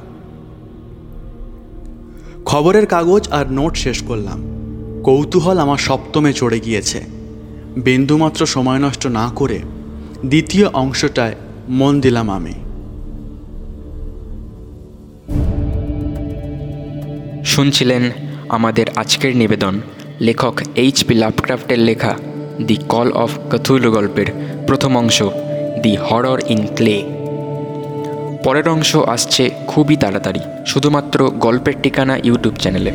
খবরের 2.45 2.87
কাগজ 2.87 3.29
আর 3.29 3.53
নোট 3.53 3.77
শেষ 3.77 4.03
করলাম। 4.03 4.41
কৌতূহল 5.05 5.59
আমার 5.59 5.79
সপ্তমে 5.79 6.33
চড়ে 6.33 6.61
গিয়েছে। 6.61 7.01
বিন্দুমাত্র 7.77 8.47
সময় 8.47 8.79
নষ্ট 8.79 9.07
না 9.07 9.27
করে 9.35 9.59
দ্বিতীয় 10.27 10.67
অংশটায় 10.69 11.35
মন 11.69 12.01
দিলাম 12.01 12.31
আমি। 12.31 12.53
শুনছিলেন 17.45 18.11
আমাদের 18.49 18.87
আজকের 18.97 19.37
নিবেদন। 19.37 19.81
লেখক 20.21 20.61
এইচ 20.75 21.05
পি 21.05 21.15
লাভক্রাফটের 21.15 21.79
লেখা 21.79 22.15
দি 22.67 22.77
কল 22.89 23.13
অফ 23.13 23.39
কথুলু 23.51 23.91
গল্পের 23.91 24.27
প্রথম 24.67 24.97
অংশ 24.97 25.23
দি 25.83 25.97
হরর 25.97 26.41
ইন 26.49 26.67
ক্লে 26.77 27.03
পরের 28.45 28.69
অংশ 28.69 28.97
আসছে 28.97 29.51
খুবই 29.67 29.97
তাড়াতাড়ি, 29.97 30.41
শুধুমাত্র 30.67 31.31
গল্পের 31.31 31.75
ঠিকানা 31.83 32.19
ইউটিউব 32.25 32.55
চ্যানেলে। 32.55 32.93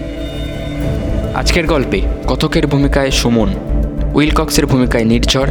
আজকের 1.35 1.65
গল্পে 1.65 2.01
কথকের 2.27 2.67
ভূমিকায় 2.67 3.11
সুমন, 3.11 3.49
উইলকক্সের 4.13 4.65
ভূমিকায় 4.65 5.05
নির্ঝর 5.05 5.47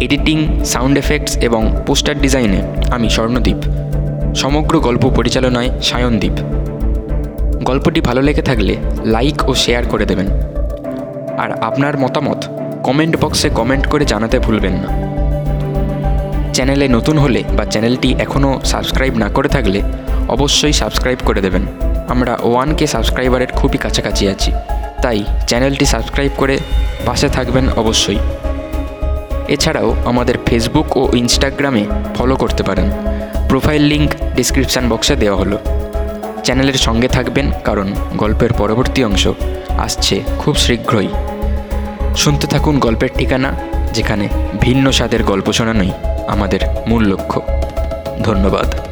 এডিটিং, 0.00 0.64
সাউন্ড 0.64 0.98
এফেক্টস 0.98 1.36
এবং 1.36 1.62
পোস্টার 1.86 2.16
ডিজাইনে 2.20 2.62
আমি 2.90 3.10
স্বর্ণদ্বীপ 3.10 3.56
সমগ্র 4.34 4.80
গল্প 4.80 5.04
পরিচালনায় 5.16 5.70
সায়নদ্বীপ 5.82 6.32
গল্পটি 7.64 8.00
ভালো 8.00 8.22
লেগে 8.22 8.42
থাকলে 8.42 8.76
লাইক 9.04 9.48
ও 9.48 9.54
শেয়ার 9.54 9.84
করে 9.86 10.04
দেবেন। 10.06 10.28
আর 11.38 11.50
আপনার 11.62 11.98
মতামত 11.98 12.40
কমেন্ট 12.82 13.14
বক্সে 13.20 13.48
কমেন্ট 13.50 13.84
করে 13.86 14.04
জানাতে 14.04 14.38
ভুলবেন 14.38 14.72
না। 14.72 14.88
চ্যানেলে 16.52 16.88
নতুন 16.88 17.18
হলে 17.18 17.44
বা 17.56 17.64
চ্যানেলটি 17.64 18.14
এখনও 18.18 18.60
সাবস্ক্রাইব 18.64 19.14
না 19.16 19.28
করে 19.28 19.48
থাকলে 19.48 19.82
অবশ্যই 20.28 20.72
সাবস্ক্রাইব 20.72 21.18
করে 21.24 21.40
দেবেন। 21.40 21.66
আমরা 22.08 22.38
ওয়ান 22.42 22.74
কে 22.74 22.86
সাবস্ক্রাইবারের 22.86 23.50
খুবই 23.52 23.78
কাছাকাছি 23.78 24.28
আছি। 24.28 24.52
তাই 25.02 25.24
চ্যানেলটি 25.46 25.86
সাবস্ক্রাইব 25.86 26.30
করে 26.36 26.58
পাশে 27.06 27.28
থাকবেন 27.28 27.68
অবশ্যই। 27.76 28.18
এছাড়াও 29.48 29.96
আমাদের 30.04 30.34
ফেসবুক 30.46 30.96
ও 30.96 31.08
ইনস্টাগ্রামে 31.16 31.84
ফলো 32.14 32.36
করতে 32.36 32.62
পারেন। 32.62 32.90
প্রোফাইল 33.48 33.82
লিঙ্ক 33.82 34.10
ডিসক্রিপশান 34.36 34.88
বক্সে 34.88 35.16
দেওয়া 35.16 35.38
হলো। 35.38 35.58
চ্যানেলের 36.44 36.74
সঙ্গে 36.74 37.08
থাকবেন 37.08 37.50
কারণ 37.64 37.94
গল্পের 38.16 38.52
পরবর্তী 38.52 39.04
অংশ 39.04 39.28
আসছে 39.78 40.22
খুব 40.38 40.56
শীঘ্রই। 40.56 41.08
শুনতে 42.16 42.46
থাকুন 42.46 42.78
গল্পের 42.78 43.08
ঠিকানা, 43.14 43.54
যেখানে 43.94 44.28
ভিন্ন 44.60 44.90
স্বাদের 44.90 45.22
গল্প 45.22 45.52
শোনানোই 45.52 45.90
আমাদের 46.28 46.60
মূল 46.86 47.02
লক্ষ্য। 47.04 47.42
ধন্যবাদ। 48.22 48.87